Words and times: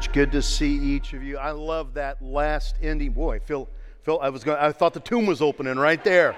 church. 0.00 0.12
Good 0.12 0.32
to 0.32 0.42
see 0.42 0.74
each 0.76 1.12
of 1.12 1.22
you. 1.22 1.38
I 1.38 1.50
love 1.50 1.94
that 1.94 2.22
last 2.22 2.76
ending. 2.82 3.12
Boy, 3.12 3.40
Phil, 3.40 3.68
Phil, 4.02 4.18
I 4.20 4.30
was 4.30 4.44
going. 4.44 4.58
I 4.58 4.72
thought 4.72 4.94
the 4.94 5.00
tomb 5.00 5.26
was 5.26 5.42
opening 5.42 5.76
right 5.76 6.02
there. 6.02 6.36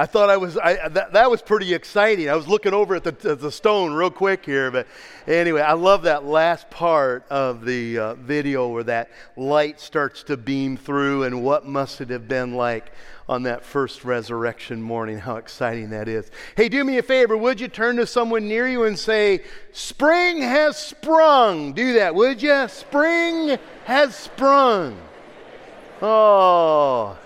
I 0.00 0.06
thought 0.06 0.30
I 0.30 0.36
was, 0.36 0.56
I, 0.56 0.88
that, 0.90 1.12
that 1.14 1.28
was 1.28 1.42
pretty 1.42 1.74
exciting. 1.74 2.30
I 2.30 2.36
was 2.36 2.46
looking 2.46 2.72
over 2.72 2.94
at 2.94 3.02
the, 3.02 3.30
at 3.30 3.40
the 3.40 3.50
stone 3.50 3.92
real 3.92 4.12
quick 4.12 4.46
here. 4.46 4.70
But 4.70 4.86
anyway, 5.26 5.60
I 5.60 5.72
love 5.72 6.02
that 6.02 6.24
last 6.24 6.70
part 6.70 7.26
of 7.30 7.64
the 7.64 7.98
uh, 7.98 8.14
video 8.14 8.68
where 8.68 8.84
that 8.84 9.10
light 9.36 9.80
starts 9.80 10.22
to 10.24 10.36
beam 10.36 10.76
through 10.76 11.24
and 11.24 11.42
what 11.42 11.66
must 11.66 12.00
it 12.00 12.10
have 12.10 12.28
been 12.28 12.54
like 12.54 12.92
on 13.28 13.42
that 13.42 13.64
first 13.64 14.04
resurrection 14.04 14.80
morning. 14.80 15.18
How 15.18 15.34
exciting 15.34 15.90
that 15.90 16.06
is. 16.06 16.30
Hey, 16.56 16.68
do 16.68 16.84
me 16.84 16.98
a 16.98 17.02
favor. 17.02 17.36
Would 17.36 17.60
you 17.60 17.66
turn 17.66 17.96
to 17.96 18.06
someone 18.06 18.46
near 18.46 18.68
you 18.68 18.84
and 18.84 18.96
say, 18.96 19.42
Spring 19.72 20.40
has 20.42 20.76
sprung? 20.76 21.72
Do 21.72 21.94
that, 21.94 22.14
would 22.14 22.40
you? 22.40 22.68
Spring 22.68 23.58
has 23.84 24.14
sprung. 24.14 24.96
Oh, 26.00 27.18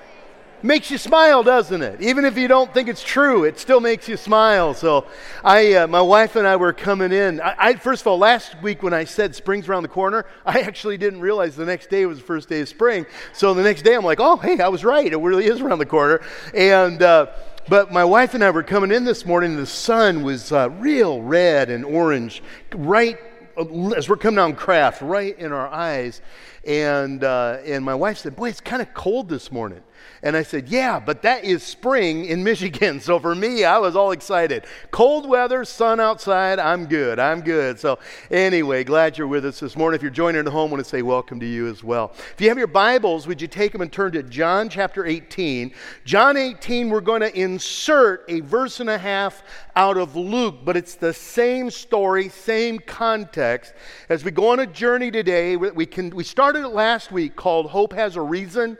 makes 0.62 0.90
you 0.90 0.98
smile, 0.98 1.42
doesn't 1.42 1.82
it? 1.82 2.00
Even 2.00 2.24
if 2.24 2.36
you 2.36 2.48
don't 2.48 2.72
think 2.72 2.88
it's 2.88 3.02
true, 3.02 3.44
it 3.44 3.58
still 3.58 3.80
makes 3.80 4.08
you 4.08 4.16
smile. 4.16 4.74
So, 4.74 5.06
I, 5.44 5.74
uh, 5.74 5.86
my 5.86 6.00
wife 6.00 6.36
and 6.36 6.46
I 6.46 6.56
were 6.56 6.72
coming 6.72 7.12
in. 7.12 7.40
I, 7.40 7.54
I, 7.58 7.74
first 7.74 8.02
of 8.02 8.06
all, 8.06 8.18
last 8.18 8.60
week 8.62 8.82
when 8.82 8.92
I 8.92 9.04
said 9.04 9.34
spring's 9.34 9.68
around 9.68 9.82
the 9.82 9.88
corner, 9.88 10.26
I 10.46 10.60
actually 10.60 10.98
didn't 10.98 11.20
realize 11.20 11.56
the 11.56 11.64
next 11.64 11.90
day 11.90 12.06
was 12.06 12.18
the 12.18 12.24
first 12.24 12.48
day 12.48 12.60
of 12.60 12.68
spring. 12.68 13.06
So 13.32 13.54
the 13.54 13.62
next 13.62 13.82
day, 13.82 13.94
I'm 13.94 14.04
like, 14.04 14.20
oh, 14.20 14.36
hey, 14.36 14.60
I 14.60 14.68
was 14.68 14.84
right. 14.84 15.12
It 15.12 15.16
really 15.16 15.46
is 15.46 15.60
around 15.60 15.78
the 15.78 15.86
corner. 15.86 16.20
And 16.54 17.02
uh, 17.02 17.26
but 17.68 17.92
my 17.92 18.04
wife 18.04 18.34
and 18.34 18.42
I 18.42 18.50
were 18.50 18.64
coming 18.64 18.90
in 18.90 19.04
this 19.04 19.24
morning. 19.24 19.56
The 19.56 19.66
sun 19.66 20.22
was 20.24 20.50
uh, 20.50 20.68
real 20.70 21.22
red 21.22 21.70
and 21.70 21.84
orange, 21.84 22.42
right 22.74 23.18
uh, 23.56 23.90
as 23.90 24.08
we're 24.08 24.16
coming 24.16 24.36
down 24.36 24.56
Krafft, 24.56 24.98
right 25.00 25.38
in 25.38 25.52
our 25.52 25.68
eyes. 25.68 26.20
And 26.64 27.22
uh, 27.22 27.58
and 27.64 27.84
my 27.84 27.94
wife 27.94 28.18
said, 28.18 28.34
"Boy, 28.34 28.48
it's 28.48 28.60
kind 28.60 28.82
of 28.82 28.92
cold 28.94 29.28
this 29.28 29.52
morning." 29.52 29.82
And 30.24 30.36
I 30.36 30.44
said, 30.44 30.68
Yeah, 30.68 31.00
but 31.00 31.22
that 31.22 31.44
is 31.44 31.62
spring 31.62 32.26
in 32.26 32.44
Michigan. 32.44 33.00
So 33.02 33.18
for 33.18 33.34
me, 33.34 33.64
I 33.64 33.78
was 33.78 33.96
all 33.96 34.12
excited. 34.12 34.64
Cold 34.92 35.28
weather, 35.28 35.64
sun 35.64 35.98
outside, 35.98 36.58
I'm 36.58 36.86
good. 36.86 37.18
I'm 37.18 37.40
good. 37.40 37.80
So 37.80 37.98
anyway, 38.30 38.84
glad 38.84 39.18
you're 39.18 39.26
with 39.26 39.44
us 39.44 39.58
this 39.58 39.76
morning. 39.76 39.96
If 39.96 40.02
you're 40.02 40.10
joining 40.10 40.46
at 40.46 40.52
home, 40.52 40.70
I 40.70 40.74
want 40.74 40.84
to 40.84 40.88
say 40.88 41.02
welcome 41.02 41.40
to 41.40 41.46
you 41.46 41.68
as 41.68 41.82
well. 41.82 42.12
If 42.32 42.40
you 42.40 42.48
have 42.48 42.58
your 42.58 42.68
Bibles, 42.68 43.26
would 43.26 43.42
you 43.42 43.48
take 43.48 43.72
them 43.72 43.80
and 43.80 43.90
turn 43.90 44.12
to 44.12 44.22
John 44.22 44.68
chapter 44.68 45.04
18? 45.04 45.72
John 46.04 46.36
18, 46.36 46.90
we're 46.90 47.00
going 47.00 47.22
to 47.22 47.36
insert 47.36 48.24
a 48.28 48.40
verse 48.40 48.78
and 48.78 48.90
a 48.90 48.98
half 48.98 49.42
out 49.74 49.96
of 49.96 50.14
Luke, 50.14 50.58
but 50.64 50.76
it's 50.76 50.94
the 50.94 51.12
same 51.12 51.70
story, 51.70 52.28
same 52.28 52.78
context. 52.78 53.74
As 54.08 54.24
we 54.24 54.30
go 54.30 54.50
on 54.50 54.60
a 54.60 54.66
journey 54.66 55.10
today, 55.10 55.56
we, 55.56 55.86
can, 55.86 56.10
we 56.10 56.24
started 56.24 56.64
it 56.64 56.68
last 56.68 57.10
week 57.10 57.34
called 57.34 57.66
Hope 57.66 57.92
Has 57.92 58.16
a 58.16 58.22
Reason. 58.22 58.78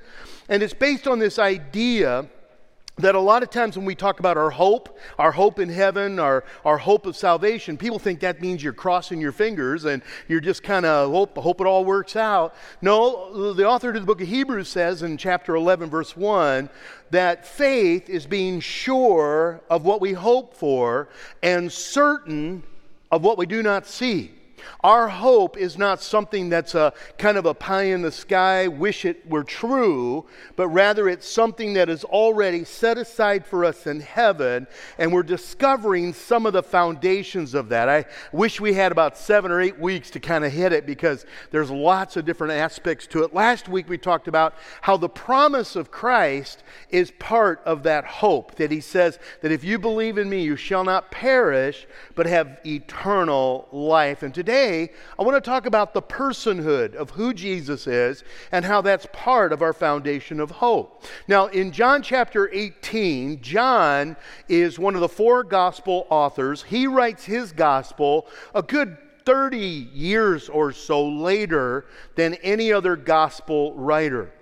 And 0.53 0.63
it's 0.63 0.75
based 0.75 1.09
on 1.09 1.19
this 1.19 1.39
idea 1.39 2.27
that 2.99 3.15
a 3.15 3.19
lot 3.19 3.43
of 3.43 3.49
times 3.49 3.75
when 3.75 3.87
we 3.87 3.95
talk 3.95 4.21
about 4.21 4.37
our 4.37 4.51
hope, 4.51 4.99
our 5.19 5.33
hope 5.33 5.59
in 5.59 5.71
heaven, 5.71 6.19
our, 6.19 6.45
our 6.63 6.77
hope 6.77 7.07
of 7.07 7.17
salvation, 7.17 7.79
people 7.79 7.99
think 7.99 8.21
that 8.21 8.43
means 8.43 8.63
you're 8.63 8.75
crossing 8.75 9.19
your 9.19 9.33
fingers 9.33 9.87
and 9.87 10.03
you're 10.29 10.43
just 10.43 10.63
kind 10.63 10.85
of 10.85 11.11
hope, 11.11 11.39
hope 11.39 11.63
it 11.63 11.67
all 11.67 11.87
works 11.87 12.17
out. 12.17 12.55
No, 12.83 13.55
the 13.55 13.67
author 13.67 13.89
of 13.89 13.95
the 13.95 14.03
book 14.03 14.21
of 14.21 14.29
Hebrews 14.29 14.69
says 14.69 15.03
in 15.03 15.17
chapter 15.17 15.55
11, 15.55 15.89
verse 15.89 16.15
1, 16.15 16.69
that 17.13 17.47
faith 17.47 18.11
is 18.11 18.27
being 18.27 18.61
sure 18.61 19.63
of 19.71 19.87
what 19.87 20.03
we 20.03 20.13
hope 20.13 20.53
for 20.53 21.09
and 21.43 21.73
certain 21.73 22.63
of 23.11 23.25
what 23.25 23.39
we 23.39 23.47
do 23.47 23.63
not 23.63 23.87
see. 23.87 24.33
Our 24.81 25.09
hope 25.09 25.57
is 25.57 25.79
not 25.79 26.03
something 26.03 26.49
that's 26.49 26.75
a 26.75 26.93
kind 27.19 27.37
of 27.37 27.47
a 27.47 27.55
pie 27.55 27.85
in 27.85 28.03
the 28.03 28.13
sky, 28.13 28.69
wish 28.69 29.05
it 29.05 29.29
were 29.29 29.45
true, 29.45 30.27
but 30.57 30.69
rather 30.69 31.09
it's 31.09 31.29
something 31.29 31.75
that 31.75 31.89
is 31.89 32.05
already 32.05 32.65
set 32.65 32.99
aside 32.99 33.47
for 33.47 33.65
us 33.65 33.87
in 33.87 34.01
heaven, 34.01 34.67
and 34.99 35.13
we're 35.13 35.23
discovering 35.23 36.13
some 36.13 36.47
of 36.47 36.53
the 36.53 36.63
foundations 36.63 37.55
of 37.55 37.69
that. 37.71 37.89
I 37.89 38.05
wish 38.33 38.61
we 38.61 38.75
had 38.75 38.93
about 38.93 39.17
seven 39.17 39.51
or 39.51 39.61
eight 39.61 39.79
weeks 39.79 40.11
to 40.11 40.21
kind 40.21 40.45
of 40.45 40.53
hit 40.53 40.73
it 40.73 40.87
because 40.87 41.27
there's 41.51 41.71
lots 41.71 42.17
of 42.17 42.25
different 42.25 42.53
aspects 42.53 43.07
to 43.09 43.23
it. 43.25 43.35
Last 43.35 43.69
week 43.69 43.89
we 43.89 43.99
talked 43.99 44.29
about 44.29 44.55
how 44.83 44.97
the 44.97 45.09
promise 45.09 45.77
of 45.77 45.91
Christ 45.91 46.63
is 46.91 47.11
part 47.19 47.61
of 47.65 47.83
that 47.85 48.05
hope, 48.05 48.57
that 48.57 48.71
he 48.71 48.81
says 48.81 49.19
that 49.41 49.53
if 49.53 49.65
you 49.65 49.79
believe 49.79 50.19
in 50.19 50.29
me, 50.29 50.43
you 50.43 50.57
shall 50.57 50.85
not 50.85 51.11
perish, 51.11 51.87
but 52.15 52.27
have 52.27 52.59
eternal 52.65 53.69
life. 53.73 54.23
And 54.23 54.35
today, 54.35 54.52
today, 54.53 54.91
I 55.19 55.23
want 55.23 55.43
to 55.43 55.51
talk 55.51 55.65
about 55.65 55.95
the 55.95 56.03
personhood 56.03 56.95
of 56.95 57.09
who 57.09 57.33
Jesus 57.33 57.87
is 57.87 58.23
and 58.51 58.67
how 58.67 58.83
that's 58.83 59.07
part 59.11 59.51
of 59.51 59.63
our 59.63 59.73
foundation 59.73 60.41
of 60.41 60.51
hope. 60.51 61.05
Now, 61.27 61.47
in 61.47 61.73
John 61.73 62.03
chapter 62.03 62.51
18, 62.53 63.41
John 63.41 64.15
is 64.51 64.79
one 64.79 64.95
of 64.95 65.01
the 65.01 65.09
four 65.09 65.43
gospel 65.43 66.07
authors. 66.11 66.65
He 66.65 66.87
writes 66.87 67.25
his 67.25 67.51
gospel 67.53 68.27
a 68.55 68.63
good 68.63 68.99
30 69.25 69.57
years 69.59 70.51
or 70.51 70.71
so 70.71 71.09
later 71.09 71.87
than 72.17 72.35
any 72.35 72.75
other 72.75 72.95
gospel 72.95 73.73
writer. 73.73 74.35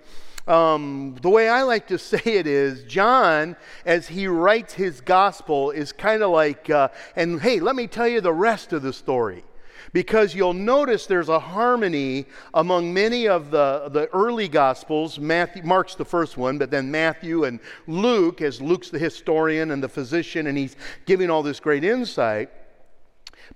Um, 0.45 1.15
the 1.21 1.29
way 1.29 1.47
I 1.47 1.61
like 1.61 1.87
to 1.87 1.97
say 2.11 2.21
it 2.25 2.47
is, 2.47 2.83
John, 2.83 3.55
as 3.85 4.09
he 4.09 4.27
writes 4.27 4.73
his 4.73 4.99
gospel, 4.99 5.71
is 5.71 5.93
kind 5.93 6.21
of 6.21 6.31
like, 6.31 6.69
uh, 6.69 6.89
and 7.15 7.41
hey, 7.41 7.61
let 7.61 7.77
me 7.77 7.87
tell 7.87 8.09
you 8.09 8.19
the 8.19 8.33
rest 8.33 8.73
of 8.73 8.81
the 8.81 8.91
story 8.91 9.45
because 9.93 10.33
you'll 10.33 10.53
notice 10.53 11.05
there's 11.05 11.29
a 11.29 11.39
harmony 11.39 12.25
among 12.53 12.93
many 12.93 13.27
of 13.27 13.51
the, 13.51 13.89
the 13.91 14.07
early 14.13 14.47
gospels. 14.47 15.19
Matthew 15.19 15.63
mark's 15.63 15.95
the 15.95 16.05
first 16.05 16.37
one 16.37 16.57
but 16.57 16.71
then 16.71 16.89
matthew 16.91 17.43
and 17.43 17.59
luke 17.87 18.41
as 18.41 18.61
luke's 18.61 18.89
the 18.89 18.99
historian 18.99 19.71
and 19.71 19.83
the 19.83 19.89
physician 19.89 20.47
and 20.47 20.57
he's 20.57 20.75
giving 21.05 21.29
all 21.29 21.43
this 21.43 21.59
great 21.59 21.83
insight. 21.83 22.49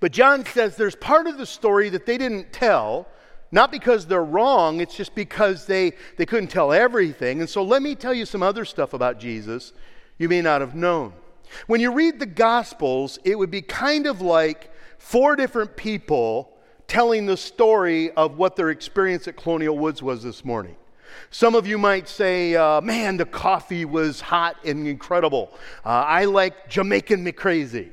But 0.00 0.12
john 0.12 0.44
says 0.44 0.76
there's 0.76 0.96
part 0.96 1.26
of 1.26 1.38
the 1.38 1.46
story 1.46 1.88
that 1.90 2.06
they 2.06 2.18
didn't 2.18 2.52
tell 2.52 3.08
not 3.52 3.70
because 3.70 4.06
they're 4.06 4.24
wrong 4.24 4.80
it's 4.80 4.96
just 4.96 5.14
because 5.14 5.66
they, 5.66 5.92
they 6.16 6.26
couldn't 6.26 6.48
tell 6.48 6.72
everything. 6.72 7.40
And 7.40 7.48
so 7.48 7.62
let 7.62 7.80
me 7.80 7.94
tell 7.94 8.12
you 8.12 8.26
some 8.26 8.42
other 8.42 8.64
stuff 8.64 8.92
about 8.92 9.18
jesus 9.18 9.72
you 10.18 10.30
may 10.30 10.40
not 10.40 10.62
have 10.62 10.74
known. 10.74 11.12
When 11.66 11.78
you 11.80 11.92
read 11.92 12.18
the 12.18 12.26
gospels 12.26 13.18
it 13.24 13.38
would 13.38 13.50
be 13.50 13.62
kind 13.62 14.06
of 14.06 14.20
like 14.20 14.70
four 14.98 15.36
different 15.36 15.76
people 15.76 16.52
telling 16.88 17.26
the 17.26 17.36
story 17.36 18.10
of 18.12 18.38
what 18.38 18.56
their 18.56 18.70
experience 18.70 19.26
at 19.26 19.36
Colonial 19.36 19.76
Woods 19.76 20.02
was 20.02 20.22
this 20.22 20.44
morning. 20.44 20.76
Some 21.30 21.54
of 21.54 21.66
you 21.66 21.78
might 21.78 22.08
say, 22.08 22.54
uh, 22.54 22.80
man, 22.80 23.16
the 23.16 23.24
coffee 23.24 23.84
was 23.84 24.20
hot 24.20 24.56
and 24.64 24.86
incredible. 24.86 25.52
Uh, 25.84 25.88
I 25.88 26.24
like 26.26 26.68
Jamaican 26.68 27.22
me 27.22 27.32
crazy 27.32 27.90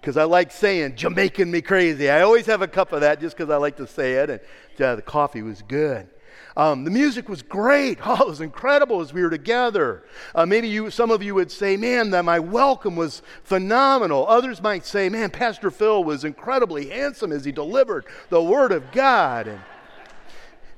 because 0.00 0.16
I 0.16 0.24
like 0.24 0.52
saying 0.52 0.96
Jamaican 0.96 1.50
me 1.50 1.62
crazy. 1.62 2.10
I 2.10 2.20
always 2.20 2.46
have 2.46 2.62
a 2.62 2.68
cup 2.68 2.92
of 2.92 3.00
that 3.00 3.20
just 3.20 3.36
because 3.36 3.50
I 3.50 3.56
like 3.56 3.76
to 3.78 3.86
say 3.86 4.14
it, 4.14 4.30
and 4.30 4.40
uh, 4.80 4.96
the 4.96 5.02
coffee 5.02 5.42
was 5.42 5.62
good. 5.62 6.08
Um, 6.56 6.84
the 6.84 6.90
music 6.90 7.28
was 7.28 7.42
great. 7.42 7.98
Oh, 8.06 8.22
it 8.22 8.28
was 8.28 8.40
incredible 8.40 9.00
as 9.00 9.12
we 9.12 9.22
were 9.22 9.30
together. 9.30 10.04
Uh, 10.34 10.46
maybe 10.46 10.68
you, 10.68 10.90
some 10.90 11.10
of 11.10 11.22
you 11.22 11.34
would 11.34 11.50
say, 11.50 11.76
man, 11.76 12.10
that 12.10 12.24
my 12.24 12.38
welcome 12.38 12.96
was 12.96 13.22
phenomenal. 13.42 14.26
Others 14.28 14.62
might 14.62 14.84
say, 14.84 15.08
man, 15.08 15.30
Pastor 15.30 15.70
Phil 15.70 16.04
was 16.04 16.24
incredibly 16.24 16.90
handsome 16.90 17.32
as 17.32 17.44
he 17.44 17.50
delivered 17.50 18.04
the 18.28 18.42
Word 18.42 18.72
of 18.72 18.92
God. 18.92 19.48
And 19.48 19.60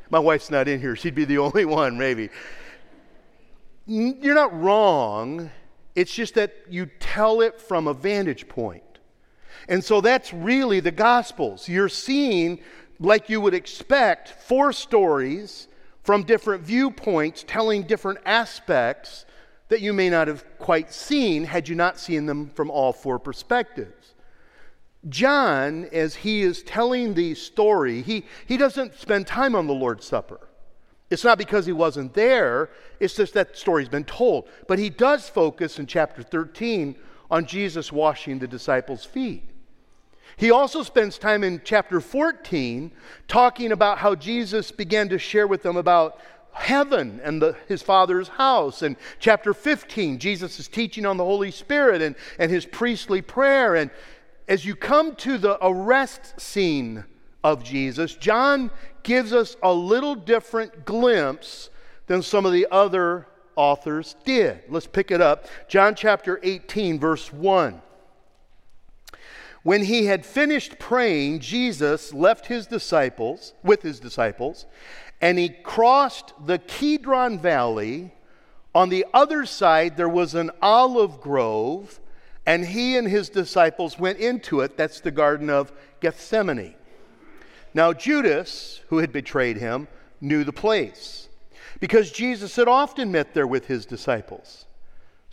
my 0.09 0.19
wife's 0.19 0.51
not 0.51 0.69
in 0.69 0.81
here. 0.81 0.97
She'd 0.97 1.15
be 1.15 1.25
the 1.25 1.39
only 1.47 1.65
one, 1.65 1.99
maybe. 1.99 2.31
You're 3.87 4.35
not 4.35 4.59
wrong. 4.59 5.51
It's 5.95 6.13
just 6.13 6.35
that 6.35 6.55
you 6.69 6.87
tell 7.01 7.41
it 7.41 7.61
from 7.61 7.87
a 7.87 7.95
vantage 7.95 8.49
point. 8.49 8.83
And 9.69 9.83
so 9.83 10.01
that's 10.01 10.33
really 10.33 10.81
the 10.81 10.93
Gospels. 10.93 11.69
You're 11.69 11.89
seeing 11.89 12.61
like 12.99 13.29
you 13.29 13.41
would 13.41 13.55
expect, 13.55 14.29
four 14.29 14.73
stories 14.73 15.69
from 16.03 16.23
different 16.23 16.63
viewpoints 16.63 17.45
telling 17.47 17.83
different 17.83 18.21
aspects 18.25 19.27
that 19.69 19.81
you 19.81 19.93
may 19.93 20.09
not 20.09 20.29
have 20.29 20.45
quite 20.59 20.93
seen 20.93 21.45
had 21.45 21.69
you 21.69 21.75
not 21.75 21.99
seen 21.99 22.27
them 22.27 22.49
from 22.51 22.71
all 22.71 22.93
four 22.93 23.19
perspectives. 23.19 24.15
John, 25.09 25.89
as 25.93 26.17
he 26.17 26.43
is 26.43 26.63
telling 26.63 27.15
the 27.15 27.35
story, 27.35 28.03
he, 28.03 28.25
he 28.47 28.57
doesn't 28.57 28.99
spend 28.99 29.27
time 29.27 29.55
on 29.55 29.67
the 29.67 29.75
Lord's 29.75 30.07
Supper. 30.07 30.41
It's 31.11 31.25
not 31.25 31.39
because 31.39 31.67
he 31.67 31.73
wasn't 31.73 32.15
there, 32.15 32.71
it's 32.99 33.15
just 33.15 33.35
that 33.35 33.57
story's 33.57 33.89
been 33.89 34.05
told. 34.05 34.49
But 34.67 34.79
he 34.79 34.91
does 34.91 35.29
focus 35.29 35.79
in 35.79 35.87
chapter 35.87 36.23
13 36.23 36.97
on 37.31 37.47
Jesus 37.47 37.93
washing 37.93 38.39
the 38.39 38.49
disciples' 38.49 39.05
feet. 39.05 39.49
He 40.37 40.51
also 40.51 40.83
spends 40.83 41.19
time 41.19 41.43
in 41.43 41.63
chapter 41.65 42.01
14 42.01 42.93
talking 43.29 43.73
about 43.73 43.99
how 43.99 44.15
Jesus 44.15 44.71
began 44.71 45.09
to 45.09 45.19
share 45.19 45.47
with 45.47 45.63
them 45.63 45.77
about 45.77 46.21
heaven 46.53 47.21
and 47.23 47.41
the, 47.41 47.57
his 47.69 47.83
father's 47.83 48.29
house. 48.29 48.83
And 48.83 48.97
chapter 49.19 49.55
15, 49.55 50.19
Jesus 50.19 50.59
is 50.59 50.69
teaching 50.69 51.07
on 51.07 51.17
the 51.17 51.25
Holy 51.25 51.51
Spirit 51.51 52.03
and, 52.03 52.17
and 52.39 52.51
his 52.51 52.67
priestly 52.67 53.23
prayer. 53.23 53.75
And 53.75 53.91
as 54.49 54.65
you 54.65 54.75
come 54.75 55.15
to 55.17 55.39
the 55.39 55.59
arrest 55.65 56.41
scene 56.41 57.05
of 57.45 57.63
Jesus, 57.63 58.15
John 58.15 58.71
gives 59.03 59.33
us 59.33 59.57
a 59.63 59.73
little 59.73 60.15
different 60.15 60.85
glimpse 60.85 61.71
than 62.07 62.23
some 62.23 62.47
of 62.47 62.53
the 62.53 62.67
other 62.71 63.27
authors 63.55 64.17
did. 64.25 64.63
Let's 64.69 64.87
pick 64.87 65.11
it 65.11 65.21
up. 65.21 65.47
John 65.69 65.95
chapter 65.95 66.41
18, 66.43 66.99
verse 66.99 67.33
1. 67.33 67.83
When 69.67 69.83
he 69.83 70.07
had 70.07 70.25
finished 70.25 70.79
praying, 70.79 71.41
Jesus 71.41 72.15
left 72.15 72.47
his 72.47 72.69
disciples 72.69 73.53
with 73.65 73.83
his 73.83 73.99
disciples, 73.99 74.65
and 75.21 75.41
he 75.41 75.49
crossed 75.49 76.35
the 76.47 76.59
Kidron 76.59 77.41
Valley. 77.41 78.13
On 78.77 78.91
the 78.91 79.05
other 79.13 79.45
side, 79.45 79.97
there 79.97 80.09
was 80.09 80.37
an 80.37 80.53
olive 80.63 81.21
grove, 81.21 81.99
and 82.47 82.65
he 82.65 82.97
and 82.97 83.09
his 83.09 83.29
disciples 83.29 83.99
went 83.99 84.21
into 84.21 84.61
it. 84.61 84.77
That's 84.77 85.01
the 85.01 85.11
Garden 85.11 85.51
of 85.51 85.73
Gethsemane. 85.99 86.77
Now, 87.75 87.93
Judas, 87.93 88.83
who 88.87 88.99
had 88.99 89.11
betrayed 89.11 89.57
him, 89.57 89.89
knew 90.21 90.45
the 90.45 90.53
place 90.53 91.29
because 91.81 92.13
Jesus 92.13 92.55
had 92.55 92.69
often 92.69 93.11
met 93.11 93.35
there 93.35 93.49
with 93.49 93.67
his 93.67 93.85
disciples. 93.85 94.66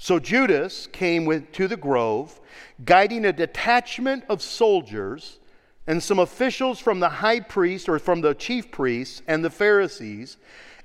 So 0.03 0.19
Judas 0.19 0.87
came 0.87 1.23
with, 1.23 1.53
to 1.53 1.65
the 1.65 1.77
grove, 1.77 2.41
guiding 2.83 3.23
a 3.23 3.31
detachment 3.31 4.25
of 4.27 4.41
soldiers 4.41 5.39
and 5.87 6.03
some 6.03 6.19
officials 6.19 6.77
from 6.77 6.99
the 6.99 7.07
high 7.07 7.39
priest 7.39 7.87
or 7.87 7.97
from 7.99 8.19
the 8.19 8.33
chief 8.33 8.69
priests 8.69 9.21
and 9.29 9.45
the 9.45 9.49
Pharisees, 9.49 10.35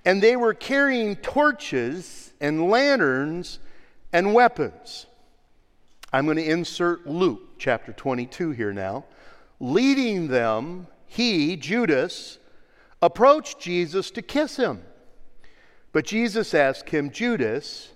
and 0.04 0.22
they 0.22 0.36
were 0.36 0.54
carrying 0.54 1.16
torches 1.16 2.32
and 2.40 2.70
lanterns 2.70 3.58
and 4.12 4.34
weapons. 4.34 5.06
I'm 6.12 6.26
going 6.26 6.36
to 6.36 6.48
insert 6.48 7.04
Luke 7.04 7.58
chapter 7.58 7.92
22 7.92 8.52
here 8.52 8.72
now. 8.72 9.04
Leading 9.58 10.28
them, 10.28 10.86
he, 11.06 11.56
Judas, 11.56 12.38
approached 13.02 13.58
Jesus 13.58 14.12
to 14.12 14.22
kiss 14.22 14.58
him. 14.58 14.80
But 15.90 16.06
Jesus 16.06 16.54
asked 16.54 16.90
him, 16.90 17.10
Judas, 17.10 17.88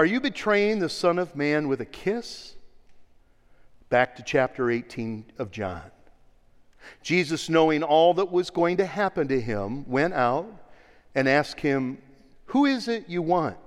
are 0.00 0.06
you 0.06 0.18
betraying 0.18 0.78
the 0.78 0.88
Son 0.88 1.18
of 1.18 1.36
Man 1.36 1.68
with 1.68 1.82
a 1.82 1.84
kiss? 1.84 2.56
Back 3.90 4.16
to 4.16 4.22
chapter 4.22 4.70
18 4.70 5.26
of 5.36 5.50
John. 5.50 5.82
Jesus, 7.02 7.50
knowing 7.50 7.82
all 7.82 8.14
that 8.14 8.32
was 8.32 8.48
going 8.48 8.78
to 8.78 8.86
happen 8.86 9.28
to 9.28 9.38
him, 9.38 9.86
went 9.86 10.14
out 10.14 10.46
and 11.14 11.28
asked 11.28 11.60
him, 11.60 11.98
Who 12.46 12.64
is 12.64 12.88
it 12.88 13.10
you 13.10 13.20
want? 13.20 13.58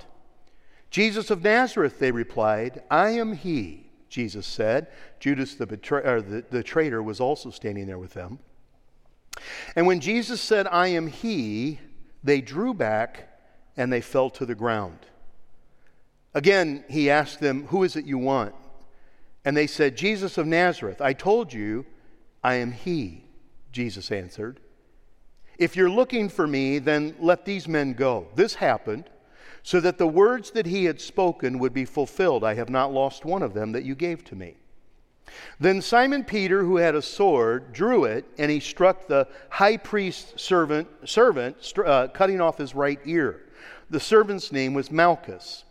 Jesus 0.89 1.29
of 1.29 1.43
Nazareth, 1.43 1.99
they 1.99 2.09
replied, 2.11 2.81
I 2.89 3.11
am 3.11 3.33
he, 3.33 3.91
Jesus 4.09 4.47
said. 4.47 4.87
Judas 5.19 5.53
the, 5.53 5.67
betray- 5.67 6.01
the, 6.01 6.43
the 6.49 6.63
traitor 6.63 7.03
was 7.03 7.19
also 7.19 7.51
standing 7.51 7.85
there 7.85 7.99
with 7.99 8.15
them. 8.15 8.39
And 9.75 9.85
when 9.85 9.99
Jesus 9.99 10.41
said, 10.41 10.65
I 10.65 10.87
am 10.87 11.05
he, 11.05 11.79
they 12.23 12.41
drew 12.41 12.73
back 12.73 13.39
and 13.77 13.93
they 13.93 14.01
fell 14.01 14.31
to 14.31 14.47
the 14.47 14.55
ground. 14.55 14.97
Again, 16.33 16.83
he 16.89 17.09
asked 17.09 17.39
them, 17.39 17.67
Who 17.67 17.83
is 17.83 17.95
it 17.95 18.05
you 18.05 18.17
want? 18.17 18.55
And 19.45 19.55
they 19.55 19.67
said, 19.67 19.97
Jesus 19.97 20.37
of 20.37 20.47
Nazareth. 20.47 21.01
I 21.01 21.13
told 21.13 21.53
you, 21.53 21.85
I 22.43 22.55
am 22.55 22.71
he, 22.71 23.25
Jesus 23.71 24.11
answered. 24.11 24.59
If 25.57 25.75
you're 25.75 25.89
looking 25.89 26.29
for 26.29 26.47
me, 26.47 26.79
then 26.79 27.15
let 27.19 27.45
these 27.45 27.67
men 27.67 27.93
go. 27.93 28.27
This 28.35 28.55
happened 28.55 29.09
so 29.61 29.79
that 29.79 29.97
the 29.97 30.07
words 30.07 30.51
that 30.51 30.65
he 30.65 30.85
had 30.85 30.99
spoken 30.99 31.59
would 31.59 31.73
be 31.73 31.85
fulfilled. 31.85 32.43
I 32.43 32.55
have 32.55 32.69
not 32.69 32.91
lost 32.91 33.23
one 33.23 33.41
of 33.41 33.53
them 33.53 33.71
that 33.71 33.85
you 33.85 33.95
gave 33.95 34.23
to 34.25 34.35
me. 34.35 34.57
Then 35.59 35.81
Simon 35.81 36.25
Peter, 36.25 36.63
who 36.63 36.77
had 36.77 36.95
a 36.95 37.01
sword, 37.01 37.71
drew 37.71 38.03
it, 38.03 38.25
and 38.37 38.51
he 38.51 38.59
struck 38.59 39.07
the 39.07 39.27
high 39.49 39.77
priest's 39.77 40.41
servant, 40.41 40.87
servant 41.05 41.73
uh, 41.85 42.09
cutting 42.09 42.41
off 42.41 42.57
his 42.57 42.75
right 42.75 42.99
ear. 43.05 43.41
The 43.89 43.99
servant's 43.99 44.51
name 44.51 44.73
was 44.73 44.91
Malchus. 44.91 45.63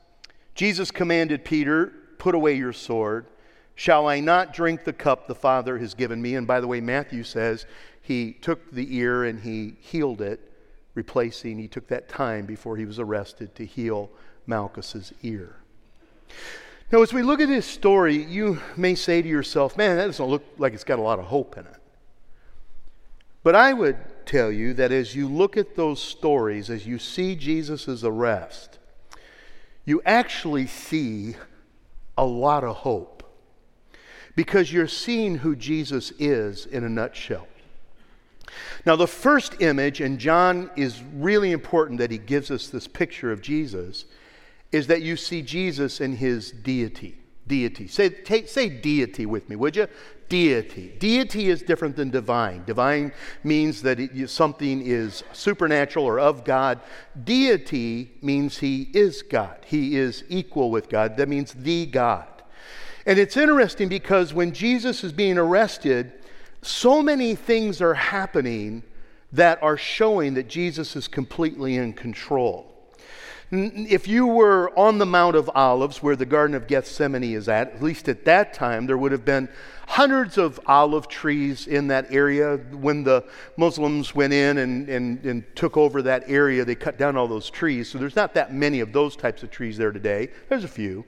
Jesus 0.55 0.91
commanded 0.91 1.45
Peter, 1.45 1.93
Put 2.19 2.35
away 2.35 2.55
your 2.55 2.73
sword. 2.73 3.27
Shall 3.75 4.07
I 4.07 4.21
not 4.21 4.53
drink 4.53 4.85
the 4.85 4.93
cup 4.93 5.27
the 5.27 5.35
Father 5.35 5.79
has 5.79 5.95
given 5.95 6.23
me? 6.23 6.37
And 6.37 6.47
by 6.47 6.61
the 6.61 6.69
way, 6.69 6.81
Matthew 6.81 7.25
says 7.25 7.67
he 8.01 8.33
took 8.35 8.71
the 8.71 8.97
ear 8.97 9.25
and 9.25 9.41
he 9.41 9.75
healed 9.81 10.21
it 10.21 10.53
replacing, 10.95 11.59
he 11.59 11.69
took 11.69 11.89
that 11.89 12.09
time 12.09 12.47
before 12.47 12.77
he 12.77 12.85
was 12.85 12.99
arrested 12.99 13.55
to 13.55 13.65
heal 13.65 14.11
Malchus's 14.47 15.13
ear. 15.23 15.57
Now, 16.91 17.03
as 17.03 17.13
we 17.13 17.23
look 17.23 17.41
at 17.41 17.49
this 17.49 17.67
story, 17.67 18.23
you 18.23 18.61
may 18.77 18.95
say 18.95 19.23
to 19.23 19.29
yourself, 19.29 19.77
man, 19.77 19.97
that 19.97 20.07
doesn't 20.07 20.27
look 20.27 20.45
like 20.59 20.75
it's 20.75 20.85
got 20.85 20.99
a 20.99 21.03
lot 21.03 21.19
of 21.19 21.27
hope 21.27 21.57
in 21.57 21.65
it. 21.65 21.77
But 23.43 23.55
I 23.55 23.73
would 23.73 23.97
tell 24.27 24.53
you 24.53 24.75
that 24.75 24.93
as 24.93 25.17
you 25.17 25.27
look 25.27 25.57
at 25.57 25.75
those 25.75 26.01
stories, 26.01 26.69
as 26.69 26.87
you 26.87 26.99
see 26.99 27.35
Jesus' 27.35 28.05
arrest, 28.05 28.79
you 29.85 30.03
actually 30.05 30.67
see 30.67 31.37
a 32.17 32.25
lot 32.25 32.65
of 32.65 32.77
hope 32.77 33.23
because 34.37 34.73
you're 34.73 34.89
seeing 34.89 35.37
who 35.37 35.57
Jesus 35.57 36.13
is 36.19 36.67
in 36.67 36.85
a 36.85 36.89
nutshell. 36.89 37.47
Now, 38.85 38.97
the 38.97 39.07
first 39.07 39.61
image, 39.61 40.01
and 40.01 40.19
John 40.19 40.71
is 40.77 41.03
really 41.15 41.53
important 41.53 41.99
that 41.99 42.11
he 42.11 42.19
gives 42.19 42.51
us 42.51 42.69
this 42.69 42.87
picture 42.87 43.33
of 43.33 43.41
Jesus, 43.41 44.05
is 44.73 44.87
that 44.89 45.03
you 45.03 45.17
see 45.17 45.43
Jesus 45.43 46.01
in 46.01 46.17
his 46.17 46.51
deity. 46.51 47.19
Deity. 47.53 47.87
Say, 47.87 48.47
say 48.47 48.71
deity 48.71 49.27
with 49.27 49.47
me, 49.51 49.57
would 49.57 49.77
you? 49.77 49.87
Deity. 50.31 50.95
Deity 50.99 51.51
is 51.51 51.61
different 51.61 51.97
than 51.97 52.09
divine. 52.09 52.65
Divine 52.65 53.13
means 53.45 53.83
that 53.83 54.01
it, 54.01 54.31
something 54.31 54.81
is 54.81 55.23
supernatural 55.35 56.07
or 56.07 56.19
of 56.19 56.45
God. 56.45 56.81
Deity 57.25 58.13
means 58.23 58.57
he 58.57 58.89
is 58.95 59.21
God, 59.21 59.59
he 59.67 59.99
is 59.99 60.25
equal 60.31 60.71
with 60.71 60.89
God. 60.89 61.19
That 61.19 61.29
means 61.29 61.53
the 61.53 61.85
God. 61.85 62.27
And 63.05 63.19
it's 63.19 63.37
interesting 63.37 63.91
because 63.91 64.33
when 64.33 64.55
Jesus 64.55 65.05
is 65.05 65.13
being 65.13 65.37
arrested, 65.37 66.11
so 66.63 67.03
many 67.03 67.35
things 67.35 67.83
are 67.83 67.93
happening 67.93 68.83
that 69.31 69.63
are 69.63 69.77
showing 69.77 70.33
that 70.35 70.49
Jesus 70.49 70.97
is 70.97 71.07
completely 71.07 71.77
in 71.77 71.93
control. 71.93 72.72
If 73.55 74.09
you 74.09 74.27
were 74.27 74.71
on 74.79 74.97
the 74.97 75.05
Mount 75.05 75.37
of 75.37 75.51
Olives, 75.55 76.03
where 76.03 76.17
the 76.17 76.25
Garden 76.25 76.57
of 76.57 76.67
Gethsemane 76.67 77.23
is 77.23 77.51
at, 77.51 77.75
at 77.75 77.83
least 77.83 78.09
at 78.09 78.25
that 78.25 78.55
time, 78.55 78.87
there 78.87 78.97
would 78.97 79.13
have 79.13 79.27
been 79.27 79.47
hundreds 79.89 80.39
of 80.39 80.59
olive 80.65 81.07
trees 81.07 81.67
in 81.67 81.89
that 81.89 82.11
area. 82.11 82.57
When 82.57 83.05
the 83.05 83.27
Muslims 83.59 84.15
went 84.15 84.33
in 84.33 84.57
and, 84.57 84.89
and, 84.89 85.23
and 85.27 85.45
took 85.55 85.77
over 85.77 86.01
that 86.01 86.25
area, 86.29 86.65
they 86.65 86.75
cut 86.75 86.97
down 86.97 87.15
all 87.15 87.29
those 87.29 87.51
trees. 87.51 87.91
So 87.91 87.99
there's 87.99 88.17
not 88.17 88.33
that 88.33 88.55
many 88.55 88.81
of 88.81 88.95
those 88.95 89.17
types 89.17 89.43
of 89.43 89.51
trees 89.51 89.77
there 89.77 89.93
today. 89.93 90.31
There's 90.49 90.65
a 90.65 90.69
few. 90.69 91.05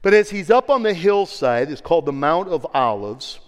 But 0.00 0.14
as 0.14 0.30
he's 0.30 0.50
up 0.50 0.70
on 0.70 0.82
the 0.82 0.94
hillside, 0.94 1.70
it's 1.70 1.82
called 1.82 2.06
the 2.06 2.12
Mount 2.12 2.48
of 2.48 2.66
Olives 2.72 3.38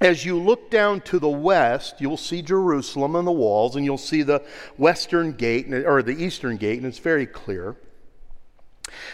as 0.00 0.24
you 0.24 0.38
look 0.38 0.70
down 0.70 1.00
to 1.02 1.18
the 1.18 1.28
west, 1.28 2.00
you'll 2.00 2.16
see 2.16 2.40
Jerusalem 2.42 3.16
and 3.16 3.26
the 3.26 3.32
walls, 3.32 3.74
and 3.76 3.84
you'll 3.84 3.98
see 3.98 4.22
the 4.22 4.42
western 4.76 5.32
gate, 5.32 5.72
or 5.72 6.02
the 6.02 6.22
eastern 6.22 6.56
gate, 6.56 6.78
and 6.78 6.86
it's 6.86 6.98
very 6.98 7.26
clear. 7.26 7.76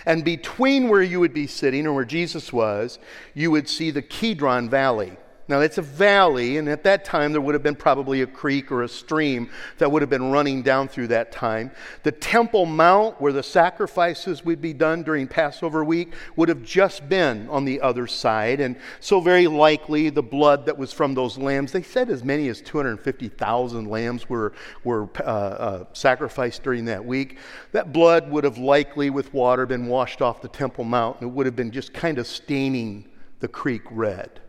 And 0.07 0.25
between 0.25 0.89
where 0.89 1.03
you 1.03 1.21
would 1.21 1.35
be 1.35 1.47
sitting, 1.47 1.87
or 1.87 1.95
where 1.95 2.05
Jesus 2.05 2.53
was, 2.53 2.99
you 3.33 3.51
would 3.51 3.69
see 3.69 3.91
the 3.91 4.03
Kidron 4.03 4.69
Valley. 4.69 5.17
Now, 5.47 5.61
it's 5.61 5.77
a 5.77 5.83
valley, 5.83 6.57
and 6.57 6.71
at 6.71 6.85
that 6.85 7.05
time 7.05 7.33
there 7.33 7.41
would 7.43 7.55
have 7.55 7.63
been 7.63 7.75
probably 7.75 8.23
a 8.23 8.27
creek 8.27 8.73
or 8.73 8.83
a 8.83 8.89
stream 8.89 9.51
that 9.77 9.93
would 9.93 10.01
have 10.01 10.09
been 10.09 10.31
running 10.31 10.63
down 10.63 10.89
through 10.89 11.09
that 11.09 11.33
time. 11.33 11.71
The 12.03 12.13
Temple 12.13 12.65
Mount, 12.65 13.21
where 13.21 13.33
the 13.33 13.43
sacrifices 13.43 14.43
would 14.47 14.63
be 14.63 14.73
done 14.73 15.03
during 15.03 15.29
Passover 15.29 15.85
week, 15.85 16.15
would 16.37 16.49
have 16.49 16.63
just 16.63 17.11
been 17.11 17.47
on 17.51 17.67
the 17.67 17.79
other 17.83 18.07
side. 18.07 18.59
And 18.61 18.77
so, 19.01 19.21
very 19.21 19.47
likely, 19.47 20.09
the 20.09 20.23
blood 20.23 20.65
that 20.65 20.79
was 20.79 20.95
from 20.95 21.13
those 21.13 21.37
lambs, 21.37 21.73
they 21.73 21.83
said 21.83 22.09
as 22.09 22.25
many 22.25 22.49
as 22.49 22.63
250,000 22.63 23.87
lambs 23.87 24.31
were, 24.31 24.55
were 24.83 25.11
uh, 25.21 25.23
uh, 25.23 25.85
sacrificed 25.93 26.63
during 26.63 26.87
that 26.87 27.05
week. 27.05 27.37
That 27.73 27.93
blood 27.93 28.31
would 28.31 28.45
have 28.45 28.57
likely, 28.57 29.11
with 29.11 29.35
water, 29.35 29.67
been 29.67 29.89
washed 29.89 30.23
off 30.23 30.41
the 30.41 30.49
Temple 30.49 30.85
Mount, 30.85 31.21
and 31.21 31.29
it 31.29 31.35
would 31.35 31.45
have 31.45 31.57
been 31.57 31.71
just 31.71 31.93
kind 31.93 32.17
of 32.17 32.27
staining 32.27 33.11
the 33.41 33.49
creek 33.49 33.83
red. 33.91 34.41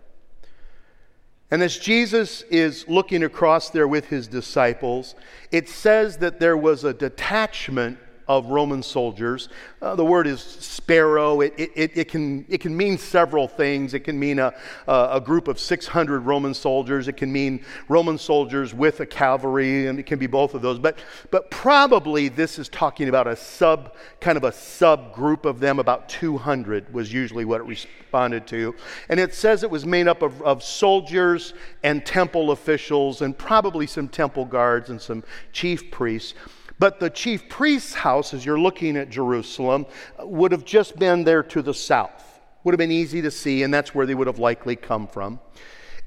And 1.55 1.63
as 1.63 1.77
Jesus 1.77 2.41
is 2.49 2.85
looking 2.89 3.23
across 3.23 3.69
there 3.69 3.87
with 3.87 4.09
his 4.09 4.27
disciples, 4.27 5.15
it 5.53 5.69
says 5.69 6.17
that 6.17 6.37
there 6.37 6.57
was 6.57 6.83
a 6.83 6.93
detachment 6.93 7.97
of 8.27 8.47
Roman 8.47 8.81
soldiers. 8.81 9.49
Uh, 9.81 9.95
the 9.95 10.05
word 10.05 10.27
is 10.27 10.39
speira. 10.39 11.45
It, 11.57 11.71
it, 11.75 11.91
it, 11.95 12.07
can, 12.07 12.45
it 12.49 12.59
can 12.59 12.75
mean 12.75 12.97
several 12.97 13.47
things. 13.47 13.93
It 13.93 14.01
can 14.01 14.19
mean 14.19 14.39
a, 14.39 14.53
a 14.87 15.21
group 15.23 15.47
of 15.47 15.59
600 15.59 16.21
Roman 16.21 16.53
soldiers. 16.53 17.07
It 17.07 17.17
can 17.17 17.31
mean 17.31 17.63
Roman 17.87 18.17
soldiers 18.17 18.73
with 18.73 18.99
a 18.99 19.05
cavalry, 19.05 19.87
and 19.87 19.99
it 19.99 20.05
can 20.05 20.19
be 20.19 20.27
both 20.27 20.53
of 20.53 20.61
those. 20.61 20.79
But, 20.79 20.99
but 21.31 21.51
probably 21.51 22.29
this 22.29 22.57
is 22.57 22.69
talking 22.69 23.09
about 23.09 23.27
a 23.27 23.35
sub, 23.35 23.95
kind 24.19 24.37
of 24.37 24.43
a 24.43 24.51
subgroup 24.51 25.45
of 25.45 25.59
them. 25.59 25.79
About 25.79 26.09
200 26.09 26.93
was 26.93 27.13
usually 27.13 27.45
what 27.45 27.61
it 27.61 27.67
responded 27.67 28.47
to. 28.47 28.75
And 29.09 29.19
it 29.19 29.33
says 29.33 29.63
it 29.63 29.69
was 29.69 29.85
made 29.85 30.07
up 30.07 30.21
of, 30.21 30.41
of 30.41 30.63
soldiers 30.63 31.53
and 31.83 32.05
temple 32.05 32.51
officials, 32.51 33.21
and 33.21 33.37
probably 33.37 33.85
some 33.87 34.07
temple 34.07 34.45
guards 34.45 34.89
and 34.89 34.99
some 34.99 35.23
chief 35.51 35.91
priests. 35.91 36.33
But 36.77 36.99
the 36.99 37.09
chief 37.09 37.47
priest's 37.47 37.93
house, 37.93 38.33
as 38.33 38.45
you're 38.45 38.59
looking 38.59 38.97
at 38.97 39.09
Jerusalem, 39.09 39.85
would 40.19 40.51
have 40.51 40.65
just 40.65 40.97
been 40.97 41.23
there 41.23 41.43
to 41.43 41.61
the 41.61 41.73
south. 41.73 42.39
Would 42.63 42.73
have 42.73 42.79
been 42.79 42.91
easy 42.91 43.21
to 43.21 43.31
see, 43.31 43.63
and 43.63 43.73
that's 43.73 43.95
where 43.95 44.05
they 44.05 44.15
would 44.15 44.27
have 44.27 44.39
likely 44.39 44.75
come 44.75 45.07
from. 45.07 45.39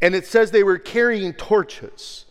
And 0.03 0.15
it 0.15 0.27
says 0.27 0.51
they 0.51 0.63
were 0.63 0.79
carrying 0.79 1.33
torches. 1.33 2.27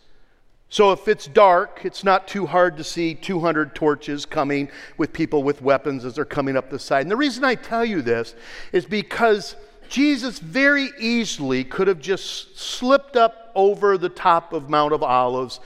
So 0.70 0.92
if 0.92 1.08
it's 1.08 1.26
dark, 1.26 1.80
it's 1.84 2.04
not 2.04 2.28
too 2.28 2.46
hard 2.46 2.76
to 2.76 2.84
see 2.84 3.14
200 3.14 3.74
torches 3.74 4.26
coming 4.26 4.70
with 4.98 5.12
people 5.12 5.42
with 5.42 5.62
weapons 5.62 6.04
as 6.04 6.14
they're 6.14 6.26
coming 6.26 6.56
up 6.56 6.68
the 6.68 6.78
side. 6.78 7.02
And 7.02 7.10
the 7.10 7.16
reason 7.16 7.42
I 7.42 7.54
tell 7.54 7.84
you 7.84 8.02
this 8.02 8.34
is 8.72 8.84
because 8.84 9.56
Jesus 9.88 10.38
very 10.38 10.90
easily 10.98 11.64
could 11.64 11.88
have 11.88 12.00
just 12.00 12.58
slipped 12.58 13.16
up 13.16 13.50
over 13.54 13.96
the 13.96 14.10
top 14.10 14.52
of 14.52 14.68
Mount 14.68 14.92
of 14.92 15.02
Olives 15.02 15.60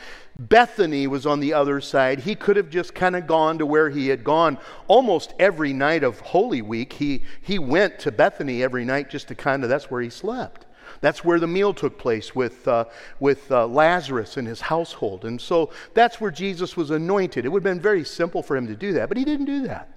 Bethany 0.48 1.06
was 1.06 1.24
on 1.26 1.40
the 1.40 1.54
other 1.54 1.80
side. 1.80 2.20
He 2.20 2.34
could 2.34 2.56
have 2.56 2.70
just 2.70 2.94
kind 2.94 3.14
of 3.14 3.26
gone 3.26 3.58
to 3.58 3.66
where 3.66 3.90
he 3.90 4.08
had 4.08 4.24
gone 4.24 4.58
almost 4.88 5.34
every 5.38 5.72
night 5.72 6.02
of 6.02 6.18
Holy 6.20 6.62
Week. 6.62 6.92
He, 6.94 7.22
he 7.40 7.58
went 7.58 7.98
to 8.00 8.10
Bethany 8.10 8.62
every 8.62 8.84
night 8.84 9.08
just 9.08 9.28
to 9.28 9.34
kind 9.34 9.62
of, 9.62 9.68
that's 9.68 9.90
where 9.90 10.00
he 10.00 10.10
slept. 10.10 10.66
That's 11.00 11.24
where 11.24 11.38
the 11.38 11.46
meal 11.46 11.72
took 11.72 11.98
place 11.98 12.34
with, 12.34 12.66
uh, 12.66 12.86
with 13.20 13.50
uh, 13.50 13.66
Lazarus 13.66 14.36
and 14.36 14.46
his 14.46 14.60
household. 14.60 15.24
And 15.24 15.40
so 15.40 15.70
that's 15.94 16.20
where 16.20 16.30
Jesus 16.30 16.76
was 16.76 16.90
anointed. 16.90 17.44
It 17.44 17.48
would 17.48 17.64
have 17.64 17.74
been 17.74 17.80
very 17.80 18.04
simple 18.04 18.42
for 18.42 18.56
him 18.56 18.66
to 18.66 18.76
do 18.76 18.92
that, 18.94 19.08
but 19.08 19.16
he 19.16 19.24
didn't 19.24 19.46
do 19.46 19.66
that. 19.66 19.88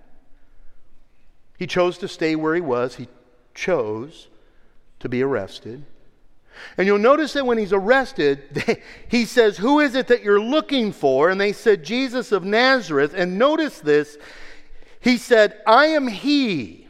He 1.58 1.68
chose 1.68 1.98
to 2.00 2.08
stay 2.08 2.36
where 2.36 2.54
he 2.54 2.62
was, 2.62 2.96
he 2.96 3.08
chose 3.54 4.28
to 5.00 5.10
be 5.10 5.24
arrested. 5.24 5.86
And 6.78 6.88
you'll 6.88 6.98
notice 6.98 7.34
that 7.34 7.46
when 7.46 7.58
he's 7.58 7.74
arrested, 7.74 8.82
he 9.08 9.26
says, 9.26 9.58
Who 9.58 9.80
is 9.80 9.96
it 9.96 10.08
that 10.08 10.24
you're 10.24 10.42
looking 10.42 10.92
for? 10.92 11.30
And 11.30 11.40
they 11.40 11.54
said, 11.54 11.84
Jesus 11.84 12.32
of 12.32 12.44
Nazareth. 12.44 13.14
And 13.16 13.38
notice 13.38 13.80
this. 13.80 14.18
He 15.00 15.18
said, 15.18 15.62
I 15.66 15.88
am 15.88 16.08
he. 16.08 16.88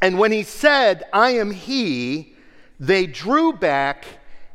And 0.00 0.18
when 0.18 0.32
he 0.32 0.44
said, 0.44 1.04
I 1.12 1.30
am 1.32 1.50
he, 1.50 2.34
they 2.78 3.06
drew 3.06 3.52
back 3.52 4.04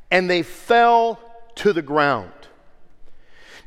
and 0.09 0.29
they 0.29 0.41
fell 0.41 1.19
to 1.55 1.73
the 1.73 1.81
ground. 1.81 2.31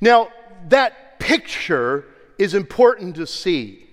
Now, 0.00 0.28
that 0.68 1.18
picture 1.18 2.04
is 2.38 2.54
important 2.54 3.16
to 3.16 3.26
see. 3.26 3.85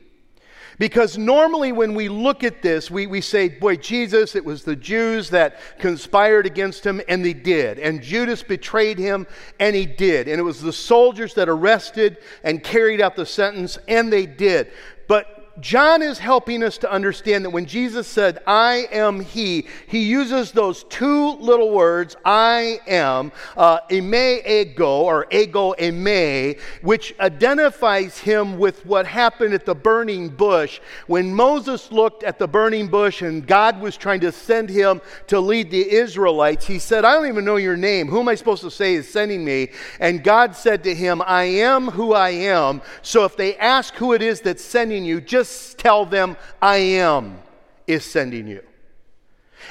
Because 0.80 1.18
normally, 1.18 1.72
when 1.72 1.94
we 1.96 2.10
look 2.10 2.44
at 2.44 2.62
this, 2.62 2.89
we, 2.89 3.08
we 3.08 3.22
say, 3.22 3.50
Boy, 3.50 3.75
Jesus, 3.75 4.36
it 4.36 4.44
was 4.44 4.63
the 4.63 4.75
Jews 4.75 5.30
that 5.30 5.60
conspired 5.80 6.46
against 6.46 6.86
him, 6.86 7.01
and 7.08 7.24
they 7.24 7.34
did. 7.34 7.80
And 7.80 8.01
Judas 8.01 8.44
betrayed 8.44 8.98
him, 8.98 9.27
and 9.60 9.75
he 9.75 9.86
did. 9.86 10.27
And 10.27 10.39
it 10.39 10.44
was 10.44 10.62
the 10.62 10.74
soldiers 10.74 11.34
that 11.36 11.50
arrested 11.50 12.18
and 12.44 12.63
carried 12.63 13.01
out 13.01 13.15
the 13.15 13.25
sentence, 13.25 13.77
and 13.88 14.12
they 14.12 14.25
did. 14.25 14.72
But 15.08 15.43
John 15.60 16.01
is 16.01 16.17
helping 16.17 16.63
us 16.63 16.79
to 16.79 16.91
understand 16.91 17.45
that 17.45 17.51
when 17.51 17.67
Jesus 17.67 18.07
said, 18.07 18.39
I 18.48 18.88
am 18.91 19.19
He, 19.19 19.67
he 19.86 20.00
uses 20.03 20.51
those 20.51 20.83
two 20.86 21.33
little 21.33 21.69
words, 21.72 22.15
I 22.25 22.79
am, 22.88 23.31
uh, 23.55 23.81
eimi 23.81 24.48
ego, 24.48 25.03
or 25.03 25.27
ego 25.31 25.75
eimi, 25.77 26.60
which 26.81 27.13
identifies 27.19 28.17
him 28.17 28.57
with 28.57 28.83
what 28.86 29.05
happened 29.05 29.53
at 29.53 29.65
the 29.65 29.75
burning 29.75 30.29
bush. 30.29 30.79
When 31.05 31.31
Moses 31.31 31.91
looked 31.91 32.24
at 32.24 32.39
the 32.39 32.48
burning 32.48 32.88
bush 32.88 33.22
and 33.22 33.45
God 33.45 33.79
was 33.79 33.95
trying 33.95 34.22
to 34.22 34.31
send 34.31 34.69
him 34.69 35.01
to 35.27 35.39
lead 35.39 35.69
the 35.69 35.91
Israelites, 35.91 36.65
he 36.65 36.79
said, 36.79 37.05
I 37.05 37.13
don't 37.13 37.27
even 37.27 37.45
know 37.45 37.57
your 37.57 37.77
name. 37.77 38.07
Who 38.07 38.19
am 38.19 38.27
I 38.27 38.36
supposed 38.36 38.63
to 38.63 38.72
say 38.72 38.95
is 38.95 39.07
sending 39.07 39.45
me? 39.45 39.69
And 40.00 40.24
God 40.24 40.55
said 40.55 40.83
to 40.86 40.95
him, 40.95 41.22
I 41.25 41.43
am 41.43 41.89
who 41.89 42.13
I 42.13 42.29
am. 42.31 42.81
So 43.03 43.24
if 43.24 43.38
they 43.38 43.55
ask 43.57 43.93
who 43.95 44.13
it 44.13 44.24
is 44.24 44.41
that's 44.41 44.63
sending 44.63 45.05
you, 45.05 45.22
just 45.22 45.43
just 45.44 45.78
tell 45.78 46.06
them, 46.06 46.38
I 46.62 46.78
am 46.78 47.38
is 47.86 48.06
sending 48.06 48.48
you. 48.48 48.64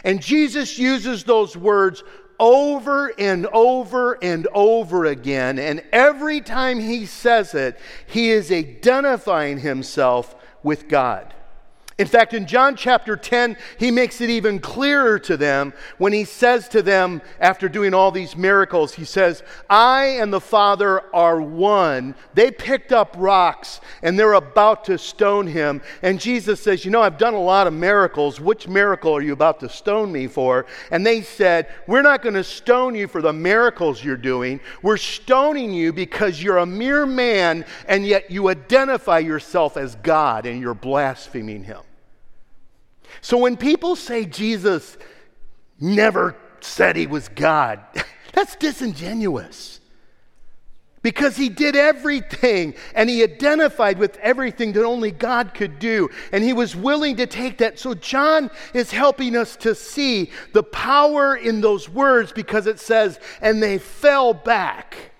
And 0.05 0.21
Jesus 0.21 0.79
uses 0.79 1.25
those 1.25 1.57
words 1.57 2.03
over 2.39 3.13
and 3.19 3.47
over 3.47 4.19
and 4.23 4.47
over 4.53 5.07
again. 5.07 5.59
And 5.59 5.83
every 5.93 6.41
time 6.41 6.79
he 6.79 7.07
says 7.07 7.55
it, 7.55 7.79
he 8.07 8.31
is 8.31 8.53
identifying 8.53 9.59
himself 9.59 10.35
with 10.63 10.89
God. 10.89 11.33
In 11.99 12.07
fact, 12.07 12.33
in 12.33 12.47
John 12.47 12.75
chapter 12.75 13.17
10, 13.17 13.57
he 13.79 13.91
makes 13.91 14.21
it 14.21 14.31
even 14.31 14.59
clearer 14.59 15.19
to 15.21 15.37
them 15.37 15.75
when 15.99 16.13
he 16.13 16.25
says 16.25 16.69
to 16.69 16.83
them, 16.83 17.21
after 17.39 17.69
doing 17.69 17.93
all 17.93 18.11
these 18.11 18.37
miracles, 18.37 18.95
he 18.95 19.05
says, 19.05 19.43
I 19.69 20.05
and 20.21 20.33
the 20.33 20.41
Father 20.41 21.03
are 21.15 21.41
one. 21.41 22.15
They 22.35 22.51
picked 22.51 22.93
up 22.93 23.15
rocks 23.19 23.81
and 24.03 24.19
they're 24.19 24.33
about 24.33 24.85
to 24.87 24.97
stone 24.97 25.47
him. 25.47 25.83
And 26.03 26.19
Jesus 26.19 26.61
says, 26.63 26.85
You 26.85 26.91
know, 26.91 27.03
I've 27.03 27.19
done 27.19 27.35
a 27.35 27.41
lot 27.41 27.67
of 27.67 27.75
miracles. 27.75 28.41
Which 28.41 28.69
miracle 28.69 29.15
are 29.15 29.23
you 29.23 29.33
about 29.35 29.61
to 29.61 29.69
stone 29.69 30.11
me 30.11 30.27
for? 30.27 30.67
And 30.91 31.07
they 31.07 31.23
said, 31.23 31.69
We're 31.87 32.03
not 32.03 32.23
going 32.23 32.35
to 32.35 32.45
stone 32.45 32.95
you 32.95 33.07
for 33.07 33.21
the 33.21 33.33
miracles 33.33 34.03
you're 34.03 34.17
doing. 34.17 34.61
We're 34.83 34.97
stoning 34.97 35.73
you 35.73 35.93
because 35.93 36.43
you're 36.43 36.59
a 36.59 36.67
mere 36.67 37.07
man 37.07 37.65
and 37.87 38.07
yet 38.07 38.31
you 38.31 38.49
identify 38.49 39.19
yourself 39.19 39.77
as 39.77 39.95
God 39.97 40.47
and 40.47 40.61
you're 40.61 40.75
blaspheming 40.75 41.65
him. 41.65 41.83
So 43.23 43.39
when 43.39 43.57
people 43.57 43.97
say 43.97 44.27
Jesus 44.27 44.99
never 45.81 46.37
said 46.61 46.97
he 46.97 47.07
was 47.07 47.29
God, 47.29 47.81
that's 48.35 48.57
disingenuous. 48.57 49.79
Because 51.03 51.37
he 51.37 51.49
did 51.49 51.75
everything 51.75 52.75
and 52.95 53.11
he 53.11 53.25
identified 53.25 53.99
with 53.99 54.17
everything 54.19 54.73
that 54.73 54.85
only 54.85 55.11
God 55.11 55.53
could 55.53 55.81
do. 55.81 56.09
And 56.31 56.45
he 56.45 56.53
was 56.53 56.77
willing 56.77 57.17
to 57.17 57.27
take 57.27 57.59
that. 57.59 57.79
So, 57.81 57.95
John 57.95 58.51
is 58.73 58.93
helping 58.93 59.37
us 59.37 59.57
to 59.57 59.75
see 59.75 60.31
the 60.53 60.63
power 60.63 61.35
in 61.35 61.61
those 61.61 61.89
words 61.89 62.31
because 62.31 62.69
it 62.69 62.79
says, 62.79 63.19
and 63.41 63.61
they 63.61 63.79
fell 63.79 64.33
back. 64.33 65.12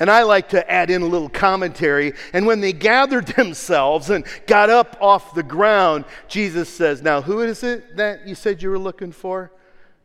And 0.00 0.10
I 0.10 0.22
like 0.22 0.48
to 0.48 0.70
add 0.70 0.90
in 0.90 1.02
a 1.02 1.06
little 1.06 1.28
commentary. 1.28 2.14
And 2.32 2.46
when 2.46 2.60
they 2.60 2.72
gathered 2.72 3.26
themselves 3.36 4.08
and 4.08 4.24
got 4.46 4.70
up 4.70 4.96
off 5.00 5.34
the 5.34 5.42
ground, 5.42 6.06
Jesus 6.26 6.70
says, 6.70 7.02
Now, 7.02 7.20
who 7.20 7.40
is 7.40 7.62
it 7.62 7.96
that 7.98 8.26
you 8.26 8.34
said 8.34 8.62
you 8.62 8.70
were 8.70 8.78
looking 8.78 9.12
for? 9.12 9.52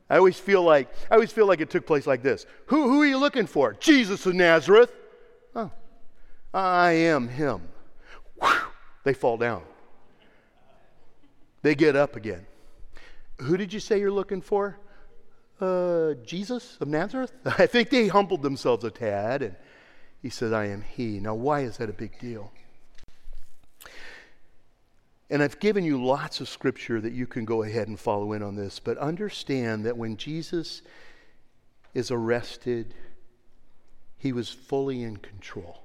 I 0.09 0.17
always 0.17 0.37
feel 0.37 0.61
like 0.61 0.89
I 1.09 1.15
always 1.15 1.31
feel 1.31 1.47
like 1.47 1.61
it 1.61 1.69
took 1.69 1.87
place 1.87 2.05
like 2.05 2.21
this. 2.21 2.45
Who, 2.67 2.89
who 2.89 3.01
are 3.01 3.05
you 3.05 3.17
looking 3.17 3.47
for? 3.47 3.73
Jesus 3.73 4.25
of 4.25 4.35
Nazareth. 4.35 4.91
Oh, 5.55 5.71
I 6.53 6.91
am 6.91 7.27
him. 7.27 7.61
Whew, 8.39 8.51
they 9.03 9.13
fall 9.13 9.37
down. 9.37 9.63
They 11.63 11.73
get 11.73 11.95
up 11.95 12.15
again. 12.15 12.45
Who 13.39 13.57
did 13.57 13.73
you 13.73 13.79
say 13.79 13.99
you're 13.99 14.11
looking 14.11 14.41
for? 14.41 14.77
Uh, 15.59 16.13
Jesus 16.23 16.77
of 16.79 16.87
Nazareth? 16.87 17.31
I 17.45 17.65
think 17.65 17.89
they 17.89 18.07
humbled 18.07 18.43
themselves 18.43 18.83
a 18.83 18.91
tad 18.91 19.41
and 19.41 19.55
he 20.25 20.31
said, 20.31 20.53
I 20.53 20.65
am 20.65 20.81
He. 20.81 21.19
Now, 21.19 21.35
why 21.35 21.59
is 21.59 21.77
that 21.77 21.87
a 21.87 21.93
big 21.93 22.17
deal? 22.17 22.51
And 25.29 25.43
I've 25.43 25.59
given 25.59 25.83
you 25.83 26.03
lots 26.03 26.41
of 26.41 26.49
scripture 26.49 26.99
that 26.99 27.13
you 27.13 27.27
can 27.27 27.45
go 27.45 27.61
ahead 27.61 27.87
and 27.87 27.99
follow 27.99 28.33
in 28.33 28.41
on 28.41 28.55
this, 28.55 28.79
but 28.79 28.97
understand 28.97 29.85
that 29.85 29.97
when 29.97 30.17
Jesus 30.17 30.81
is 31.93 32.09
arrested, 32.09 32.95
he 34.17 34.33
was 34.33 34.49
fully 34.49 35.03
in 35.03 35.17
control. 35.17 35.83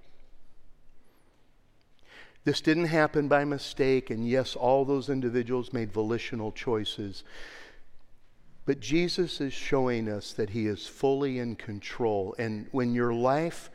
This 2.45 2.63
didn't 2.63 2.87
happen 2.87 3.29
by 3.29 3.45
mistake, 3.45 4.09
and 4.09 4.27
yes, 4.27 4.57
all 4.57 4.87
those 4.87 5.11
individuals 5.11 5.75
made 5.75 5.93
volitional 5.93 6.51
choices. 6.51 7.25
But 8.65 8.81
Jesus 8.81 9.39
is 9.43 9.53
showing 9.53 10.09
us 10.09 10.33
that 10.33 10.49
he 10.49 10.67
is 10.67 10.87
fully 10.87 11.39
in 11.39 11.57
control. 11.57 12.35
And 12.39 12.69
when 12.73 12.95
your 12.95 13.13
life 13.13 13.69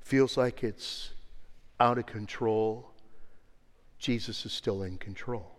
feels 0.00 0.36
like 0.36 0.62
it's 0.64 1.10
out 1.78 1.98
of 1.98 2.06
control, 2.06 2.90
Jesus 3.98 4.44
is 4.44 4.52
still 4.52 4.82
in 4.82 4.98
control. 4.98 5.56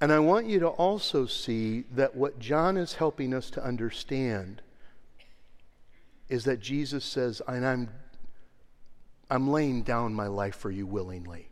And 0.00 0.12
I 0.12 0.18
want 0.18 0.46
you 0.46 0.58
to 0.60 0.68
also 0.68 1.26
see 1.26 1.84
that 1.92 2.16
what 2.16 2.40
John 2.40 2.76
is 2.76 2.94
helping 2.94 3.32
us 3.32 3.50
to 3.50 3.64
understand 3.64 4.60
is 6.28 6.44
that 6.44 6.58
Jesus 6.60 7.04
says, 7.04 7.40
and 7.46 7.64
I'm, 7.64 7.88
I'm 9.30 9.48
laying 9.48 9.82
down 9.82 10.12
my 10.14 10.26
life 10.26 10.56
for 10.56 10.70
you 10.70 10.86
willingly. 10.86 11.50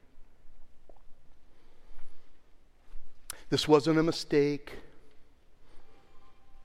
This 3.50 3.68
wasn't 3.68 3.98
a 3.98 4.02
mistake. 4.02 4.78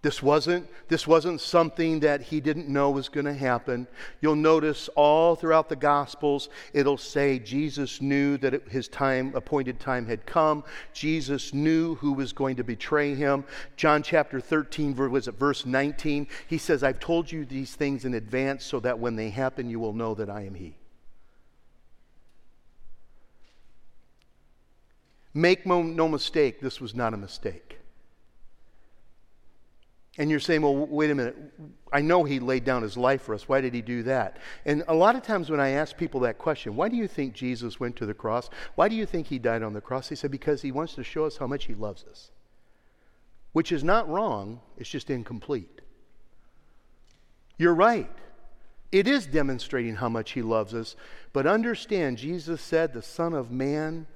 This 0.05 0.21
wasn't, 0.21 0.69
this 0.87 1.07
wasn't 1.07 1.41
something 1.41 2.01
that 2.01 2.21
he 2.21 2.39
didn't 2.39 2.67
know 2.67 2.91
was 2.91 3.09
going 3.09 3.25
to 3.25 3.33
happen. 3.33 3.87
You'll 4.21 4.35
notice 4.35 4.87
all 4.89 5.35
throughout 5.35 5.67
the 5.67 5.75
Gospels, 5.75 6.47
it'll 6.73 6.99
say 6.99 7.39
Jesus 7.39 7.99
knew 8.01 8.37
that 8.37 8.53
it, 8.53 8.69
his 8.69 8.87
time, 8.87 9.33
appointed 9.33 9.79
time 9.79 10.05
had 10.05 10.27
come. 10.27 10.63
Jesus 10.93 11.55
knew 11.55 11.95
who 11.95 12.13
was 12.13 12.33
going 12.33 12.55
to 12.57 12.63
betray 12.63 13.15
him. 13.15 13.45
John 13.77 14.03
chapter 14.03 14.39
13, 14.39 14.95
was 15.09 15.27
it 15.27 15.39
verse 15.39 15.65
19? 15.65 16.27
He 16.45 16.59
says, 16.59 16.83
I've 16.83 16.99
told 16.99 17.31
you 17.31 17.43
these 17.43 17.73
things 17.73 18.05
in 18.05 18.13
advance 18.13 18.63
so 18.63 18.79
that 18.81 18.99
when 18.99 19.15
they 19.15 19.31
happen, 19.31 19.71
you 19.71 19.79
will 19.79 19.93
know 19.93 20.13
that 20.13 20.29
I 20.29 20.41
am 20.41 20.53
he. 20.53 20.75
Make 25.33 25.65
no 25.65 26.07
mistake, 26.07 26.59
this 26.61 26.79
was 26.79 26.93
not 26.93 27.15
a 27.15 27.17
mistake. 27.17 27.64
And 30.17 30.29
you're 30.29 30.39
saying, 30.39 30.61
well, 30.61 30.75
wait 30.75 31.11
a 31.11 31.15
minute. 31.15 31.35
I 31.91 31.99
know 32.01 32.23
he 32.23 32.39
laid 32.39 32.63
down 32.63 32.83
his 32.83 32.95
life 32.95 33.23
for 33.23 33.35
us. 33.35 33.49
Why 33.49 33.59
did 33.59 33.73
he 33.73 33.81
do 33.81 34.03
that? 34.03 34.37
And 34.65 34.83
a 34.87 34.93
lot 34.93 35.15
of 35.15 35.23
times 35.23 35.49
when 35.49 35.59
I 35.59 35.69
ask 35.71 35.97
people 35.97 36.21
that 36.21 36.37
question, 36.37 36.75
why 36.75 36.87
do 36.87 36.95
you 36.95 37.07
think 37.07 37.33
Jesus 37.33 37.79
went 37.79 37.97
to 37.97 38.05
the 38.05 38.13
cross? 38.13 38.49
Why 38.75 38.87
do 38.87 38.95
you 38.95 39.05
think 39.05 39.27
he 39.27 39.39
died 39.39 39.61
on 39.61 39.73
the 39.73 39.81
cross? 39.81 40.07
They 40.07 40.15
said, 40.15 40.31
because 40.31 40.61
he 40.61 40.71
wants 40.71 40.95
to 40.95 41.03
show 41.03 41.25
us 41.25 41.37
how 41.37 41.47
much 41.47 41.65
he 41.65 41.73
loves 41.73 42.05
us. 42.09 42.31
Which 43.51 43.71
is 43.71 43.83
not 43.83 44.09
wrong, 44.09 44.61
it's 44.77 44.89
just 44.89 45.09
incomplete. 45.09 45.81
You're 47.57 47.75
right. 47.75 48.11
It 48.91 49.07
is 49.07 49.25
demonstrating 49.25 49.95
how 49.95 50.07
much 50.07 50.31
he 50.31 50.41
loves 50.41 50.73
us. 50.73 50.95
But 51.33 51.45
understand, 51.45 52.17
Jesus 52.17 52.61
said, 52.61 52.93
the 52.93 53.01
Son 53.01 53.33
of 53.33 53.51
Man 53.51 54.07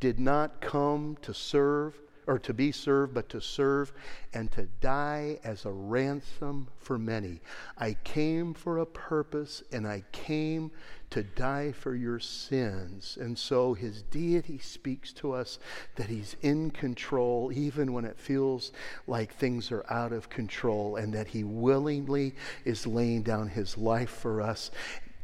did 0.00 0.18
not 0.18 0.60
come 0.60 1.16
to 1.22 1.32
serve 1.32 2.00
or 2.26 2.38
to 2.38 2.54
be 2.54 2.72
served, 2.72 3.14
but 3.14 3.28
to 3.30 3.40
serve 3.40 3.92
and 4.32 4.50
to 4.52 4.66
die 4.80 5.38
as 5.44 5.64
a 5.64 5.70
ransom 5.70 6.68
for 6.78 6.98
many. 6.98 7.40
I 7.78 7.96
came 8.04 8.54
for 8.54 8.78
a 8.78 8.86
purpose 8.86 9.62
and 9.72 9.86
I 9.86 10.04
came 10.12 10.70
to 11.10 11.22
die 11.22 11.72
for 11.72 11.94
your 11.94 12.18
sins. 12.18 13.16
And 13.20 13.38
so 13.38 13.74
his 13.74 14.02
deity 14.02 14.58
speaks 14.58 15.12
to 15.14 15.32
us 15.32 15.58
that 15.96 16.08
he's 16.08 16.36
in 16.42 16.70
control 16.70 17.52
even 17.54 17.92
when 17.92 18.04
it 18.04 18.18
feels 18.18 18.72
like 19.06 19.32
things 19.32 19.70
are 19.70 19.84
out 19.90 20.12
of 20.12 20.28
control 20.28 20.96
and 20.96 21.12
that 21.14 21.28
he 21.28 21.44
willingly 21.44 22.34
is 22.64 22.86
laying 22.86 23.22
down 23.22 23.48
his 23.48 23.78
life 23.78 24.10
for 24.10 24.40
us. 24.40 24.70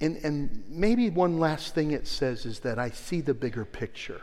And, 0.01 0.17
and 0.25 0.65
maybe 0.69 1.11
one 1.11 1.39
last 1.39 1.75
thing 1.75 1.91
it 1.91 2.07
says 2.07 2.47
is 2.47 2.61
that 2.61 2.79
I 2.79 2.91
see 2.91 3.21
the 3.21 3.35
bigger 3.35 3.65
picture. 3.65 4.23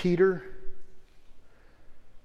Peter, 0.00 0.42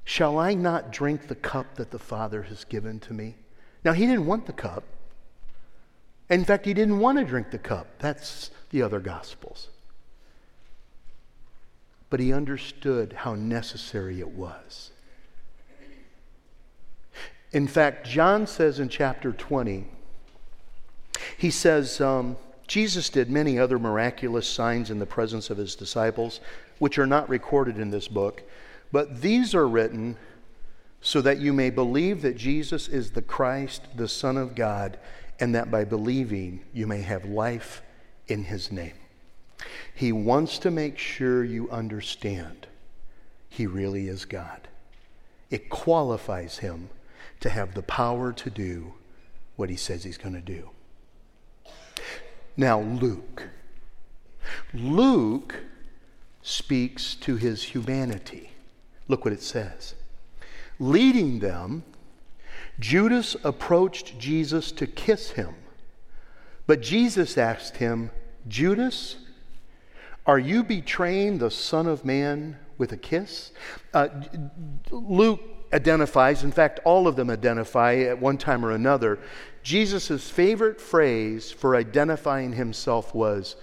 shall 0.06 0.40
I 0.40 0.54
not 0.54 0.94
drink 0.94 1.28
the 1.28 1.36
cup 1.36 1.76
that 1.76 1.92
the 1.92 2.00
Father 2.00 2.44
has 2.44 2.64
given 2.64 3.02
to 3.02 3.14
me? 3.14 3.36
Now, 3.84 3.92
he 3.92 4.06
didn't 4.06 4.26
want 4.26 4.46
the 4.46 4.54
cup. 4.54 4.86
In 6.30 6.46
fact, 6.46 6.66
he 6.66 6.74
didn't 6.74 7.00
want 7.00 7.18
to 7.18 7.26
drink 7.26 7.52
the 7.52 7.58
cup. 7.58 7.88
That's 8.00 8.50
the 8.70 8.82
other 8.82 9.02
Gospels. 9.02 9.68
But 12.10 12.22
he 12.22 12.32
understood 12.32 13.12
how 13.12 13.36
necessary 13.36 14.22
it 14.22 14.30
was. 14.30 14.92
In 17.52 17.68
fact, 17.68 18.08
John 18.08 18.48
says 18.48 18.80
in 18.80 18.88
chapter 18.88 19.34
20, 19.34 19.86
he 21.38 21.52
says, 21.52 22.00
um, 22.00 22.38
Jesus 22.68 23.10
did 23.10 23.30
many 23.30 23.60
other 23.60 23.78
miraculous 23.78 24.48
signs 24.48 24.90
in 24.90 25.00
the 25.00 25.06
presence 25.06 25.50
of 25.50 25.58
his 25.58 25.76
disciples, 25.76 26.40
which 26.80 26.98
are 26.98 27.08
not 27.08 27.30
recorded 27.30 27.78
in 27.78 27.92
this 27.92 28.08
book, 28.08 28.44
but 28.92 29.22
these 29.22 29.54
are 29.54 29.68
written 29.68 30.18
so 31.02 31.22
that 31.22 31.38
you 31.38 31.54
may 31.54 31.70
believe 31.70 32.24
that 32.24 32.36
Jesus 32.36 32.88
is 32.88 33.12
the 33.12 33.22
Christ, 33.22 33.84
the 33.96 34.08
Son 34.08 34.38
of 34.38 34.56
God, 34.56 34.98
and 35.40 35.54
that 35.54 35.70
by 35.70 35.84
believing 35.84 36.64
you 36.74 36.88
may 36.88 37.02
have 37.02 37.26
life 37.26 37.84
in 38.28 38.46
his 38.46 38.72
name. 38.72 38.94
He 39.94 40.12
wants 40.12 40.58
to 40.60 40.72
make 40.72 40.98
sure 40.98 41.44
you 41.44 41.70
understand 41.70 42.68
he 43.50 43.68
really 43.68 44.08
is 44.08 44.26
God. 44.26 44.68
It 45.50 45.70
qualifies 45.70 46.58
him 46.58 46.90
to 47.40 47.50
have 47.50 47.74
the 47.74 47.84
power 47.84 48.34
to 48.34 48.50
do 48.50 48.94
what 49.56 49.70
he 49.70 49.76
says 49.76 50.04
he's 50.04 50.18
going 50.18 50.36
to 50.36 50.42
do. 50.42 50.70
Now, 52.58 52.82
Luke. 52.82 53.50
Luke 54.74 55.56
speaks 56.42 57.16
to 57.16 57.36
his 57.36 57.64
humanity. 57.64 58.52
Look 59.08 59.26
what 59.26 59.34
it 59.34 59.42
says. 59.42 59.96
Leading 60.80 61.40
them, 61.40 61.84
Judas 62.80 63.36
approached 63.44 64.20
Jesus 64.20 64.72
to 64.74 64.88
kiss 64.88 65.32
him. 65.32 65.56
But 66.68 66.82
Jesus 66.82 67.38
asked 67.38 67.78
him, 67.78 68.12
Judas, 68.48 69.18
are 70.26 70.40
you 70.40 70.64
betraying 70.64 71.38
the 71.38 71.52
Son 71.52 71.88
of 71.88 72.04
Man 72.04 72.58
with 72.78 72.92
a 72.92 72.98
kiss? 72.98 73.52
Uh, 73.94 74.10
Luke 74.92 75.42
identifies, 75.74 76.44
in 76.44 76.52
fact, 76.52 76.80
all 76.84 77.08
of 77.08 77.16
them 77.16 77.30
identify 77.30 77.96
at 77.96 78.20
one 78.20 78.38
time 78.38 78.66
or 78.66 78.72
another. 78.72 79.20
Jesus' 79.66 80.30
favorite 80.30 80.80
phrase 80.80 81.52
for 81.52 81.76
identifying 81.76 82.54
himself 82.54 83.16
was 83.16 83.56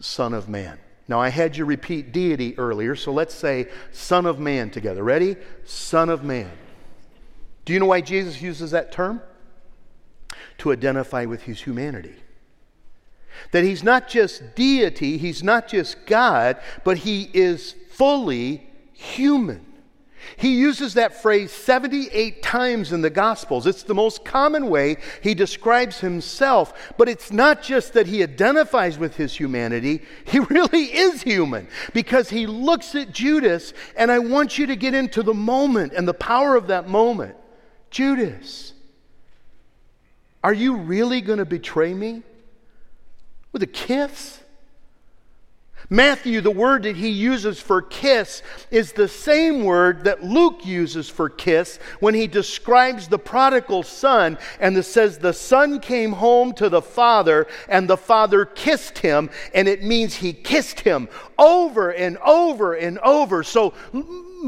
Son 0.00 0.32
of 0.32 0.48
Man. 0.48 0.78
Now, 1.08 1.20
I 1.20 1.28
had 1.28 1.58
you 1.58 1.66
repeat 1.66 2.10
deity 2.10 2.56
earlier, 2.56 2.96
so 2.96 3.12
let's 3.12 3.34
say 3.34 3.68
Son 3.92 4.24
of 4.24 4.40
Man 4.40 4.70
together. 4.70 5.04
Ready? 5.04 5.36
Son 5.66 6.08
of 6.08 6.24
Man. 6.24 6.50
Do 7.66 7.74
you 7.74 7.80
know 7.80 7.86
why 7.86 8.00
Jesus 8.00 8.40
uses 8.40 8.70
that 8.70 8.92
term? 8.92 9.20
To 10.56 10.72
identify 10.72 11.26
with 11.26 11.42
his 11.42 11.60
humanity. 11.60 12.16
That 13.50 13.62
he's 13.62 13.84
not 13.84 14.08
just 14.08 14.54
deity, 14.54 15.18
he's 15.18 15.42
not 15.42 15.68
just 15.68 16.06
God, 16.06 16.56
but 16.82 16.96
he 16.96 17.28
is 17.34 17.74
fully 17.90 18.70
human. 18.94 19.66
He 20.36 20.56
uses 20.56 20.94
that 20.94 21.20
phrase 21.20 21.50
78 21.52 22.42
times 22.42 22.92
in 22.92 23.00
the 23.00 23.10
Gospels. 23.10 23.66
It's 23.66 23.82
the 23.82 23.94
most 23.94 24.24
common 24.24 24.68
way 24.68 24.96
he 25.22 25.34
describes 25.34 26.00
himself, 26.00 26.94
but 26.96 27.08
it's 27.08 27.30
not 27.30 27.62
just 27.62 27.92
that 27.94 28.06
he 28.06 28.22
identifies 28.22 28.98
with 28.98 29.16
his 29.16 29.34
humanity, 29.34 30.02
he 30.24 30.38
really 30.38 30.84
is 30.84 31.22
human 31.22 31.68
because 31.92 32.30
he 32.30 32.46
looks 32.46 32.94
at 32.94 33.12
Judas, 33.12 33.72
and 33.96 34.10
I 34.10 34.18
want 34.18 34.58
you 34.58 34.66
to 34.66 34.76
get 34.76 34.94
into 34.94 35.22
the 35.22 35.34
moment 35.34 35.92
and 35.92 36.06
the 36.06 36.14
power 36.14 36.56
of 36.56 36.68
that 36.68 36.88
moment. 36.88 37.36
Judas, 37.90 38.72
are 40.42 40.54
you 40.54 40.76
really 40.76 41.20
going 41.20 41.38
to 41.38 41.44
betray 41.44 41.94
me? 41.94 42.22
With 43.52 43.62
a 43.62 43.66
kiss? 43.66 44.41
Matthew, 45.90 46.40
the 46.40 46.50
word 46.50 46.84
that 46.84 46.96
he 46.96 47.08
uses 47.08 47.60
for 47.60 47.82
kiss 47.82 48.42
is 48.70 48.92
the 48.92 49.08
same 49.08 49.64
word 49.64 50.04
that 50.04 50.22
Luke 50.22 50.64
uses 50.64 51.08
for 51.08 51.28
kiss 51.28 51.78
when 52.00 52.14
he 52.14 52.26
describes 52.26 53.08
the 53.08 53.18
prodigal 53.18 53.82
son 53.82 54.38
and 54.60 54.76
it 54.76 54.84
says 54.84 55.18
the 55.18 55.32
son 55.32 55.80
came 55.80 56.12
home 56.12 56.52
to 56.54 56.68
the 56.68 56.82
father 56.82 57.46
and 57.68 57.88
the 57.88 57.96
father 57.96 58.44
kissed 58.44 58.98
him 58.98 59.30
and 59.54 59.68
it 59.68 59.82
means 59.82 60.14
he 60.14 60.32
kissed 60.32 60.80
him 60.80 61.08
over 61.38 61.92
and 61.92 62.18
over 62.18 62.74
and 62.74 62.98
over. 63.00 63.42
So 63.42 63.74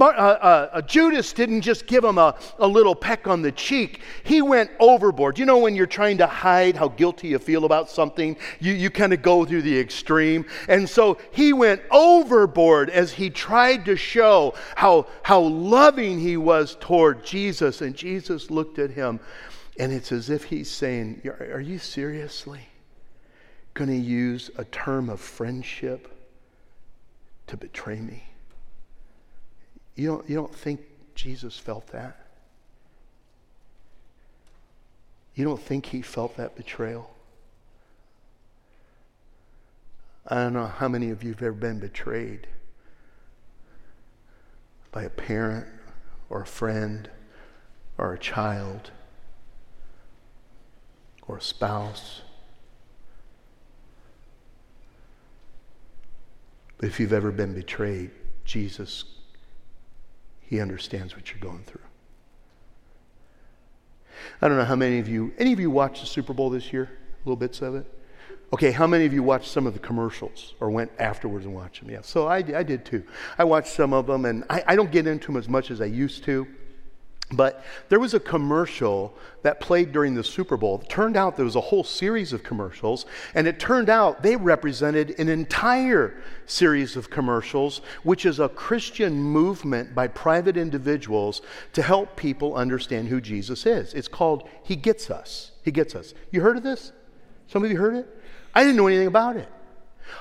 uh, 0.01 0.05
uh, 0.05 0.69
uh, 0.73 0.83
Judas 0.83 1.33
didn't 1.33 1.61
just 1.61 1.87
give 1.87 2.05
him 2.05 2.19
a, 2.19 2.37
a 2.59 2.67
little 2.67 2.95
peck 2.95 3.29
on 3.29 3.43
the 3.43 3.53
cheek, 3.53 4.01
he 4.25 4.43
went 4.43 4.71
overboard. 4.81 5.39
You 5.39 5.47
know, 5.47 5.59
when 5.59 5.75
you're 5.75 5.87
trying 5.87 6.19
to 6.19 6.27
hide 6.27 6.77
how 6.77 6.89
guilty 6.89 7.29
you 7.29 7.39
feel 7.39 7.65
about 7.65 7.89
something, 7.89 8.37
you, 8.61 8.73
you 8.73 8.91
kind 8.91 9.13
of 9.13 9.23
go 9.23 9.45
through 9.45 9.63
the 9.63 9.79
extreme. 9.79 10.45
And 10.69 10.89
so 10.89 11.19
he 11.31 11.53
went 11.53 11.83
overboard 11.91 12.91
as 12.91 13.13
he 13.13 13.31
tried 13.31 13.85
to 13.85 13.97
show 13.97 14.55
how, 14.75 15.07
how 15.23 15.41
loving 15.41 16.19
he 16.19 16.37
was 16.37 16.77
toward 16.81 17.25
Jesus. 17.25 17.81
And 17.81 17.95
Jesus 17.95 18.51
looked 18.51 18.79
at 18.79 18.91
him, 18.91 19.21
and 19.79 19.93
it's 19.93 20.13
as 20.13 20.31
if 20.31 20.45
he's 20.45 20.71
saying, 20.71 21.23
Are 21.53 21.61
you 21.61 21.79
seriously 21.79 22.69
going 23.75 23.91
to 23.91 23.97
use 23.97 24.51
a 24.57 24.65
term 24.65 25.09
of 25.09 25.21
friendship 25.21 26.11
to 27.47 27.57
betray 27.57 28.01
me? 28.01 28.25
You 29.97 30.09
don't, 30.09 30.29
you 30.29 30.35
don't 30.35 30.55
think 30.55 30.81
Jesus 31.15 31.59
felt 31.59 31.87
that? 31.89 32.19
You 35.35 35.45
don't 35.45 35.61
think 35.61 35.87
he 35.87 36.03
felt 36.03 36.37
that 36.37 36.57
betrayal? 36.57 37.11
I 40.27 40.37
don't 40.37 40.55
know 40.55 40.67
how 40.67 40.89
many 40.89 41.11
of 41.11 41.23
you 41.23 41.31
have 41.33 41.43
ever 41.43 41.53
been 41.53 41.81
betrayed 41.81 42.47
by 44.91 45.03
a 45.03 45.11
parent 45.11 45.67
or 46.31 46.43
a 46.43 46.47
friend 46.47 47.11
or 47.99 48.15
a 48.15 48.19
child 48.19 48.91
or 51.27 51.39
a 51.39 51.43
spouse. 51.43 52.23
But 56.79 56.89
if 56.89 56.99
you've 56.99 57.13
ever 57.13 57.31
been 57.31 57.55
betrayed, 57.55 58.11
Jesus 58.45 59.05
he 60.55 60.61
understands 60.61 61.17
what 61.17 61.33
you're 61.33 61.41
going 61.41 61.65
through. 61.65 61.81
I 64.41 64.47
don't 64.47 64.57
know 64.57 64.65
how 64.65 64.77
many 64.77 65.01
of 65.01 65.09
you, 65.09 65.35
any 65.37 65.53
of 65.53 65.59
you 65.59 65.69
watched 65.69 66.03
the 66.03 66.07
Super 66.07 66.33
Bowl 66.33 66.49
this 66.49 66.73
year? 66.73 66.97
Little 67.25 67.35
bits 67.35 67.61
of 67.61 67.75
it? 67.75 67.93
Okay, 68.53 68.71
how 68.71 68.87
many 68.87 69.05
of 69.05 69.13
you 69.13 69.25
watched 69.25 69.51
some 69.51 69.67
of 69.67 69.73
the 69.73 69.81
commercials 69.81 70.55
or 70.61 70.71
went 70.71 70.93
afterwards 71.01 71.45
and 71.45 71.57
watched 71.57 71.81
them? 71.81 71.91
Yeah, 71.91 72.03
so 72.03 72.29
I, 72.29 72.37
I 72.37 72.63
did 72.63 72.85
too. 72.85 73.03
I 73.37 73.43
watched 73.43 73.73
some 73.73 73.93
of 73.93 74.07
them, 74.07 74.27
and 74.27 74.45
I, 74.49 74.63
I 74.69 74.77
don't 74.77 74.93
get 74.93 75.09
into 75.09 75.27
them 75.27 75.39
as 75.39 75.49
much 75.49 75.73
as 75.73 75.81
I 75.81 75.87
used 75.87 76.23
to. 76.23 76.47
But 77.33 77.65
there 77.89 77.99
was 77.99 78.13
a 78.13 78.21
commercial 78.21 79.17
that 79.43 79.61
played 79.61 79.93
during 79.93 80.15
the 80.15 80.23
Super 80.23 80.57
Bowl. 80.57 80.81
It 80.83 80.89
turned 80.91 81.17
out 81.17 81.37
there 81.37 81.45
was 81.45 81.57
a 81.57 81.61
whole 81.61 81.85
series 81.85 82.33
of 82.33 82.43
commercials, 82.43 83.07
and 83.35 83.47
it 83.47 83.59
turned 83.59 83.89
out 83.89 84.23
they 84.23 84.37
represented 84.37 85.19
an 85.19 85.29
entire 85.29 86.23
series 86.47 86.97
of 86.97 87.09
commercials, 87.09 87.81
which 88.03 88.27
is 88.27 88.41
a 88.41 88.49
Christian 88.49 89.15
movement 89.15 89.95
by 89.95 90.07
private 90.07 90.57
individuals 90.57 91.41
to 91.73 91.83
help 91.83 92.15
people 92.15 92.55
understand 92.55 93.09
who 93.09 93.21
Jesus 93.21 93.65
is. 93.65 93.95
It's 93.95 94.09
called 94.09 94.49
He 94.63 94.77
Gets 94.77 95.11
Us. 95.11 95.53
He 95.63 95.71
Gets 95.71 95.95
Us. 95.95 96.13
You 96.31 96.43
heard 96.43 96.59
of 96.59 96.63
this? 96.63 96.93
Some 97.49 97.65
of 97.65 97.71
you 97.71 97.79
heard 97.79 97.95
it? 97.95 98.07
I 98.55 98.63
didn't 98.63 98.77
know 98.77 98.87
anything 98.87 99.09
about 99.09 99.37
it. 99.37 99.49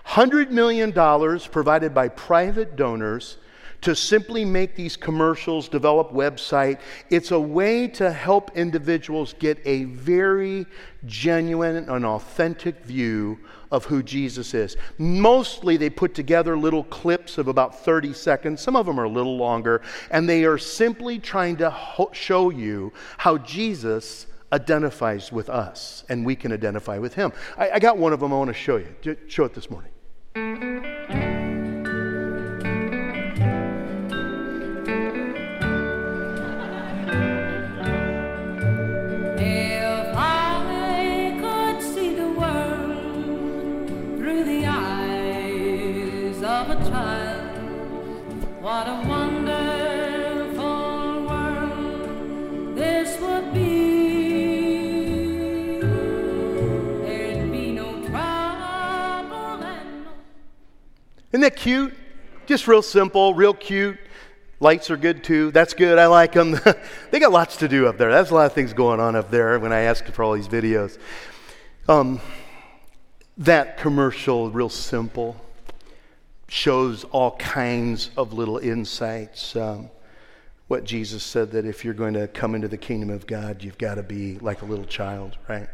$100 0.08 0.50
million 0.52 0.94
provided 1.52 1.94
by 1.94 2.08
private 2.08 2.78
donors 2.78 3.38
to 3.84 3.96
simply 3.96 4.46
make 4.46 4.76
these 4.76 4.96
commercials, 4.96 5.68
develop 5.68 6.12
website. 6.12 6.80
It's 7.10 7.32
a 7.32 7.40
way 7.40 7.88
to 7.90 8.12
help 8.12 8.56
individuals 8.56 9.36
get 9.38 9.60
a 9.66 9.84
very 9.84 10.66
genuine 11.06 11.90
and 11.90 12.06
authentic 12.06 12.84
view 12.86 13.40
of 13.72 13.86
who 13.86 14.02
Jesus 14.02 14.54
is. 14.54 14.78
Mostly 14.98 15.76
they 15.78 15.90
put 15.90 16.14
together 16.14 16.58
little 16.58 16.86
clips 16.86 17.38
of 17.38 17.48
about 17.50 17.84
30 17.84 18.14
seconds. 18.14 18.62
Some 18.62 18.76
of 18.76 18.86
them 18.86 19.00
are 19.00 19.06
a 19.06 19.10
little 19.10 19.36
longer, 19.36 19.82
and 20.12 20.30
they 20.30 20.46
are 20.46 20.58
simply 20.58 21.20
trying 21.20 21.58
to 21.58 21.70
ho- 21.70 22.12
show 22.14 22.52
you 22.52 22.94
how 23.18 23.38
Jesus 23.40 24.28
identifies 24.54 25.32
with 25.32 25.50
us 25.50 26.04
and 26.10 26.24
we 26.26 26.36
can 26.36 26.54
identify 26.54 27.00
with 27.00 27.16
him. 27.16 27.34
I, 27.58 27.72
I 27.72 27.80
got 27.80 27.98
one 27.98 28.14
of 28.14 28.20
them 28.20 28.32
I 28.32 28.38
want 28.38 28.50
to 28.50 28.54
show 28.54 28.78
you. 28.78 29.18
Show 29.28 29.46
it 29.46 29.54
this 29.56 29.68
morning. 29.70 29.92
What 48.64 48.88
a 48.88 48.96
wonderful 49.10 50.56
world 51.26 52.78
this 52.78 53.20
would 53.20 53.54
be. 53.54 55.82
There'd 57.06 57.52
be 57.52 57.74
no 57.74 58.08
trouble 58.08 59.68
Isn't 61.34 61.42
that 61.42 61.58
cute? 61.58 61.94
Just 62.46 62.66
real 62.66 62.82
simple, 62.82 63.34
real 63.34 63.54
cute. 63.54 63.98
Lights 64.62 64.90
are 64.90 64.96
good 64.96 65.26
too. 65.26 65.52
That's 65.52 65.74
good. 65.74 66.00
I 66.00 66.08
like 66.08 66.32
them. 66.32 66.58
they 67.12 67.20
got 67.20 67.34
lots 67.34 67.58
to 67.58 67.68
do 67.68 67.88
up 67.88 67.98
there. 67.98 68.10
There's 68.10 68.32
a 68.32 68.36
lot 68.36 68.46
of 68.46 68.54
things 68.54 68.72
going 68.72 69.02
on 69.02 69.18
up 69.18 69.30
there 69.30 69.60
when 69.60 69.74
I 69.74 69.82
ask 69.82 70.06
for 70.06 70.24
all 70.24 70.32
these 70.32 70.48
videos. 70.48 70.98
Um, 71.90 72.22
that 73.38 73.76
commercial, 73.76 74.50
real 74.50 74.70
simple 74.70 75.43
shows 76.48 77.04
all 77.06 77.36
kinds 77.38 78.12
of 78.18 78.34
little 78.34 78.58
insights. 78.58 79.56
Um, 79.56 79.90
what 80.68 80.84
Jesus 80.84 81.24
said 81.24 81.52
that 81.52 81.66
if 81.66 81.84
you're 81.84 81.94
going 81.94 82.14
to 82.14 82.28
come 82.28 82.56
into 82.56 82.68
the 82.68 82.78
kingdom 82.78 83.10
of 83.10 83.28
God, 83.28 83.64
you've 83.64 83.78
got 83.78 83.96
to 83.96 84.04
be 84.04 84.40
like 84.40 84.62
a 84.62 84.66
little 84.66 84.86
child, 84.86 85.38
right? 85.48 85.68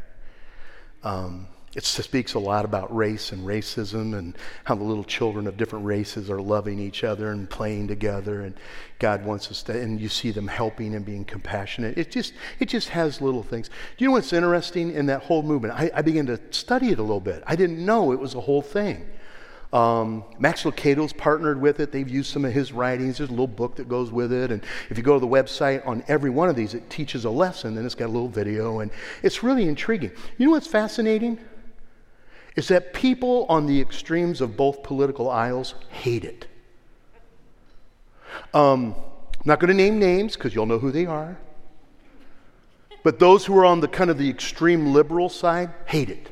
Um, 1.04 1.48
it 1.76 1.86
speaks 1.86 2.34
a 2.34 2.40
lot 2.40 2.66
about 2.66 2.94
race 2.96 3.32
and 3.32 3.46
racism 3.46 4.18
and 4.18 4.36
how 4.64 4.74
the 4.74 4.84
little 4.84 5.04
children 5.04 5.46
of 5.46 5.56
different 5.56 5.86
races 5.86 6.30
are 6.30 6.42
loving 6.42 6.80
each 6.80 7.04
other 7.04 7.32
and 7.32 7.48
playing 7.48 7.88
together 7.88 8.42
and 8.42 8.56
God 8.98 9.24
wants 9.24 9.52
us 9.52 9.62
to 9.64 9.80
and 9.80 10.02
you 10.02 10.10
see 10.10 10.32
them 10.32 10.48
helping 10.48 10.96
and 10.96 11.06
being 11.06 11.26
compassionate. 11.26 11.98
It 11.98 12.10
just 12.10 12.34
it 12.60 12.70
just 12.70 12.90
has 12.90 13.22
little 13.22 13.44
things. 13.44 13.68
Do 13.68 13.74
you 14.00 14.08
know 14.08 14.14
what's 14.14 14.34
interesting 14.34 14.92
in 14.92 15.06
that 15.06 15.22
whole 15.22 15.44
movement? 15.44 15.76
I, 15.76 15.92
I 15.94 16.02
began 16.02 16.26
to 16.26 16.40
study 16.50 16.90
it 16.90 16.98
a 16.98 17.04
little 17.04 17.20
bit. 17.20 17.44
I 17.46 17.56
didn't 17.56 17.84
know 17.86 18.12
it 18.14 18.20
was 18.20 18.34
a 18.34 18.42
whole 18.42 18.64
thing. 18.64 19.08
Um, 19.72 20.24
Max 20.40 20.66
Lucado's 20.66 21.14
partnered 21.14 21.62
with 21.62 21.80
it. 21.80 21.92
They've 21.92 22.10
used 22.10 22.32
some 22.32 22.44
of 22.44 22.52
his 22.52 22.72
writings. 22.72 23.20
There's 23.20 23.30
a 23.30 23.34
little 23.34 23.48
book 23.48 23.76
that 23.76 23.88
goes 23.88 24.12
with 24.12 24.34
it. 24.34 24.52
And 24.52 24.64
if 24.90 24.98
you 24.98 25.04
go 25.04 25.14
to 25.14 25.20
the 25.20 25.28
website 25.28 25.86
on 25.88 26.04
every 26.08 26.32
one 26.32 26.50
of 26.50 26.56
these, 26.56 26.74
it 26.74 26.90
teaches 26.90 27.24
a 27.26 27.30
lesson. 27.30 27.76
Then 27.76 27.86
it's 27.86 27.94
got 27.94 28.08
a 28.08 28.14
little 28.14 28.28
video. 28.28 28.80
And 28.80 28.90
it's 29.22 29.44
really 29.44 29.68
intriguing. 29.68 30.12
You 30.38 30.48
know 30.48 30.52
what's 30.54 30.66
fascinating? 30.66 31.38
Is 32.56 32.68
that 32.70 32.94
people 32.94 33.46
on 33.48 33.68
the 33.68 33.80
extremes 33.80 34.42
of 34.42 34.58
both 34.58 34.82
political 34.82 35.30
aisles 35.30 35.76
hate 35.90 36.26
it. 36.26 36.48
Um, 38.54 38.96
I'm 38.96 39.46
not 39.46 39.60
going 39.60 39.70
to 39.70 39.76
name 39.76 40.00
names 40.00 40.36
because 40.36 40.56
you'll 40.56 40.66
know 40.66 40.80
who 40.80 40.92
they 40.92 41.06
are. 41.06 41.38
But 43.04 43.20
those 43.20 43.46
who 43.46 43.58
are 43.58 43.66
on 43.66 43.82
the 43.82 43.88
kind 43.88 44.10
of 44.10 44.18
the 44.18 44.30
extreme 44.30 44.94
liberal 44.94 45.30
side 45.30 45.70
hate 45.86 46.10
it. 46.10 46.30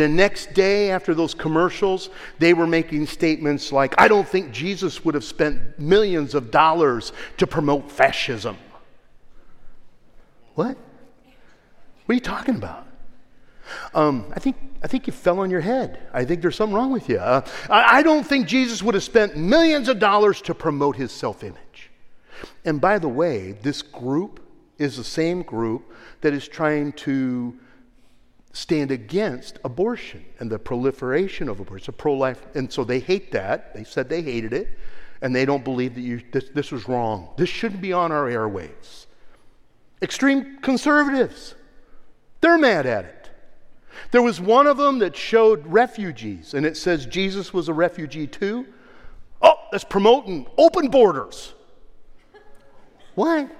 The 0.00 0.08
next 0.08 0.54
day, 0.54 0.90
after 0.90 1.14
those 1.14 1.34
commercials, 1.34 2.08
they 2.38 2.54
were 2.54 2.66
making 2.66 3.04
statements 3.04 3.70
like, 3.70 3.94
I 4.00 4.08
don't 4.08 4.26
think 4.26 4.50
Jesus 4.50 5.04
would 5.04 5.14
have 5.14 5.24
spent 5.24 5.78
millions 5.78 6.34
of 6.34 6.50
dollars 6.50 7.12
to 7.36 7.46
promote 7.46 7.92
fascism. 7.92 8.56
What? 10.54 10.78
What 12.06 12.12
are 12.12 12.14
you 12.14 12.20
talking 12.20 12.54
about? 12.54 12.86
Um, 13.92 14.32
I, 14.34 14.40
think, 14.40 14.56
I 14.82 14.86
think 14.86 15.06
you 15.06 15.12
fell 15.12 15.38
on 15.38 15.50
your 15.50 15.60
head. 15.60 15.98
I 16.14 16.24
think 16.24 16.40
there's 16.40 16.56
something 16.56 16.74
wrong 16.74 16.92
with 16.92 17.10
you. 17.10 17.18
Uh, 17.18 17.46
I, 17.68 17.98
I 17.98 18.02
don't 18.02 18.26
think 18.26 18.46
Jesus 18.46 18.82
would 18.82 18.94
have 18.94 19.04
spent 19.04 19.36
millions 19.36 19.90
of 19.90 19.98
dollars 19.98 20.40
to 20.42 20.54
promote 20.54 20.96
his 20.96 21.12
self 21.12 21.44
image. 21.44 21.90
And 22.64 22.80
by 22.80 22.98
the 22.98 23.08
way, 23.08 23.52
this 23.52 23.82
group 23.82 24.40
is 24.78 24.96
the 24.96 25.04
same 25.04 25.42
group 25.42 25.92
that 26.22 26.32
is 26.32 26.48
trying 26.48 26.92
to 26.94 27.54
stand 28.52 28.90
against 28.90 29.58
abortion 29.64 30.24
and 30.38 30.50
the 30.50 30.58
proliferation 30.58 31.48
of 31.48 31.60
abortion. 31.60 31.90
A 31.90 31.96
pro-life, 31.96 32.44
and 32.54 32.72
so 32.72 32.84
they 32.84 32.98
hate 32.98 33.32
that. 33.32 33.74
They 33.74 33.84
said 33.84 34.08
they 34.08 34.22
hated 34.22 34.52
it, 34.52 34.68
and 35.22 35.34
they 35.34 35.44
don't 35.44 35.64
believe 35.64 35.94
that 35.94 36.00
you, 36.00 36.20
this, 36.32 36.48
this 36.50 36.72
was 36.72 36.88
wrong. 36.88 37.28
This 37.36 37.48
shouldn't 37.48 37.80
be 37.80 37.92
on 37.92 38.10
our 38.10 38.24
airwaves. 38.24 39.06
Extreme 40.02 40.58
conservatives, 40.62 41.54
they're 42.40 42.58
mad 42.58 42.86
at 42.86 43.04
it. 43.04 43.30
There 44.12 44.22
was 44.22 44.40
one 44.40 44.66
of 44.66 44.76
them 44.78 44.98
that 45.00 45.14
showed 45.14 45.66
refugees, 45.66 46.54
and 46.54 46.64
it 46.64 46.76
says 46.76 47.06
Jesus 47.06 47.52
was 47.52 47.68
a 47.68 47.72
refugee 47.74 48.26
too. 48.26 48.66
Oh, 49.42 49.54
that's 49.70 49.84
promoting 49.84 50.46
open 50.56 50.88
borders. 50.88 51.54
What? 53.14 53.50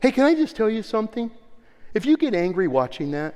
Hey, 0.00 0.10
can 0.10 0.24
I 0.24 0.34
just 0.34 0.56
tell 0.56 0.68
you 0.68 0.82
something? 0.82 1.30
If 1.94 2.06
you 2.06 2.16
get 2.16 2.34
angry 2.34 2.68
watching 2.68 3.10
that, 3.12 3.34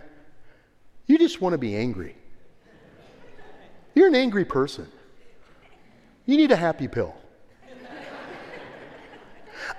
you 1.07 1.19
just 1.19 1.41
want 1.41 1.53
to 1.53 1.59
be 1.59 1.77
angry. 1.77 2.17
You're 3.95 4.09
an 4.09 4.15
angry 4.15 4.45
person. 4.45 4.89
You 6.25 6.37
need 6.37 6.51
a 6.51 6.57
happy 6.57 6.89
pill. 6.89 7.15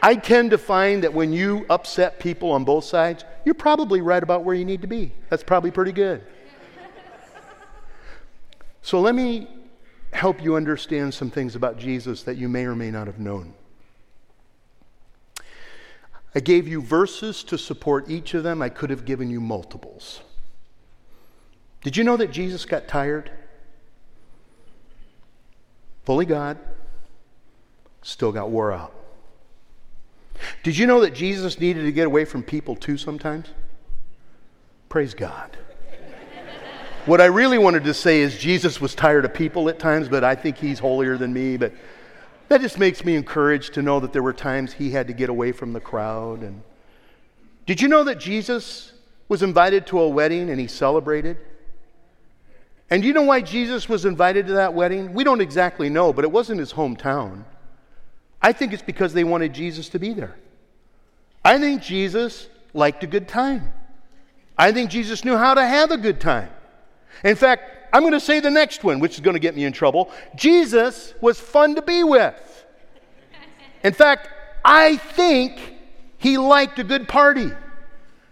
I 0.02 0.16
tend 0.16 0.52
to 0.52 0.58
find 0.58 1.04
that 1.04 1.14
when 1.14 1.34
you 1.34 1.66
upset 1.70 2.20
people 2.20 2.52
on 2.52 2.64
both 2.64 2.84
sides, 2.84 3.26
you're 3.46 3.56
probably 3.56 4.02
right 4.02 4.22
about 4.22 4.44
where 4.44 4.56
you 4.56 4.66
need 4.66 4.82
to 4.82 4.88
be. 4.88 5.14
That's 5.30 5.44
probably 5.44 5.72
pretty 5.72 5.92
good. 5.92 6.24
So 8.82 9.02
let 9.02 9.16
me 9.16 9.48
help 10.14 10.42
you 10.42 10.56
understand 10.56 11.14
some 11.14 11.30
things 11.30 11.56
about 11.56 11.78
Jesus 11.78 12.24
that 12.24 12.38
you 12.38 12.48
may 12.48 12.66
or 12.66 12.76
may 12.76 12.92
not 12.92 13.08
have 13.08 13.20
known. 13.20 13.54
I 16.36 16.40
gave 16.40 16.68
you 16.68 16.82
verses 16.82 17.44
to 17.46 17.58
support 17.58 18.10
each 18.10 18.34
of 18.34 18.44
them. 18.44 18.62
I 18.62 18.70
could 18.70 18.90
have 18.90 19.06
given 19.06 19.30
you 19.30 19.40
multiples. 19.40 20.22
Did 21.82 21.98
you 21.98 22.04
know 22.04 22.18
that 22.18 22.32
Jesus 22.32 22.66
got 22.66 22.88
tired? 22.88 23.32
Fully 26.06 26.26
God, 26.26 26.58
still 28.02 28.32
got 28.32 28.50
wore 28.50 28.72
out. 28.72 28.94
Did 30.64 30.78
you 30.78 30.86
know 30.86 31.02
that 31.02 31.14
Jesus 31.14 31.60
needed 31.60 31.84
to 31.84 31.92
get 31.92 32.08
away 32.08 32.26
from 32.26 32.44
people 32.44 32.76
too 32.76 32.98
sometimes? 32.98 33.48
Praise 34.90 35.14
God. 35.14 35.58
what 37.06 37.20
I 37.20 37.26
really 37.26 37.58
wanted 37.58 37.84
to 37.86 37.94
say 37.94 38.22
is 38.22 38.38
Jesus 38.38 38.80
was 38.80 38.96
tired 38.96 39.26
of 39.26 39.34
people 39.34 39.68
at 39.70 39.80
times, 39.80 40.08
but 40.08 40.24
I 40.24 40.36
think 40.36 40.58
he's 40.58 40.80
holier 40.80 41.18
than 41.18 41.34
me. 41.34 41.58
But 41.58 41.74
that 42.50 42.62
just 42.62 42.80
makes 42.80 43.04
me 43.04 43.16
encouraged 43.16 43.74
to 43.74 43.82
know 43.82 44.00
that 44.00 44.14
there 44.14 44.24
were 44.24 44.34
times 44.34 44.74
he 44.74 44.92
had 44.92 45.08
to 45.08 45.14
get 45.14 45.30
away 45.30 45.52
from 45.52 45.74
the 45.74 45.80
crowd. 45.80 46.42
And 46.42 46.62
did 47.66 47.82
you 47.82 47.88
know 47.88 48.04
that 48.06 48.20
Jesus 48.20 48.94
was 49.28 49.44
invited 49.44 49.88
to 49.88 50.00
a 50.00 50.08
wedding 50.08 50.50
and 50.50 50.60
he 50.60 50.68
celebrated? 50.68 51.38
And 52.90 53.04
you 53.04 53.12
know 53.12 53.24
why 53.24 53.42
Jesus 53.42 53.90
was 53.90 54.06
invited 54.06 54.48
to 54.48 54.54
that 54.54 54.74
wedding? 54.74 55.14
We 55.14 55.26
don't 55.26 55.42
exactly 55.42 55.90
know, 55.90 56.14
but 56.14 56.24
it 56.24 56.32
wasn't 56.32 56.60
his 56.60 56.74
hometown. 56.74 57.44
I 58.42 58.54
think 58.54 58.72
it's 58.72 58.82
because 58.82 59.14
they 59.14 59.26
wanted 59.26 59.54
Jesus 59.54 59.90
to 59.90 60.00
be 60.00 60.14
there. 60.14 60.36
I 61.44 61.58
think 61.58 61.82
Jesus 61.82 62.48
liked 62.74 63.04
a 63.04 63.08
good 63.08 63.28
time. 63.28 63.74
I 64.58 64.72
think 64.72 64.90
Jesus 64.90 65.26
knew 65.26 65.36
how 65.36 65.54
to 65.54 65.66
have 65.66 65.92
a 65.92 65.98
good 65.98 66.22
time. 66.22 66.50
In 67.24 67.36
fact, 67.36 67.77
I'm 67.94 68.02
going 68.02 68.14
to 68.14 68.20
say 68.20 68.40
the 68.40 68.52
next 68.52 68.84
one, 68.84 69.00
which 69.00 69.16
is 69.16 69.20
going 69.22 69.36
to 69.36 69.40
get 69.40 69.56
me 69.56 69.66
in 69.66 69.74
trouble. 69.74 70.12
Jesus 70.36 71.14
was 71.22 71.40
fun 71.40 71.76
to 71.76 71.82
be 71.82 72.04
with. 72.04 72.66
In 73.84 73.94
fact, 73.94 74.30
I 74.64 74.98
think 74.98 75.76
he 76.18 76.38
liked 76.38 76.80
a 76.80 76.84
good 76.84 77.08
party. 77.08 77.52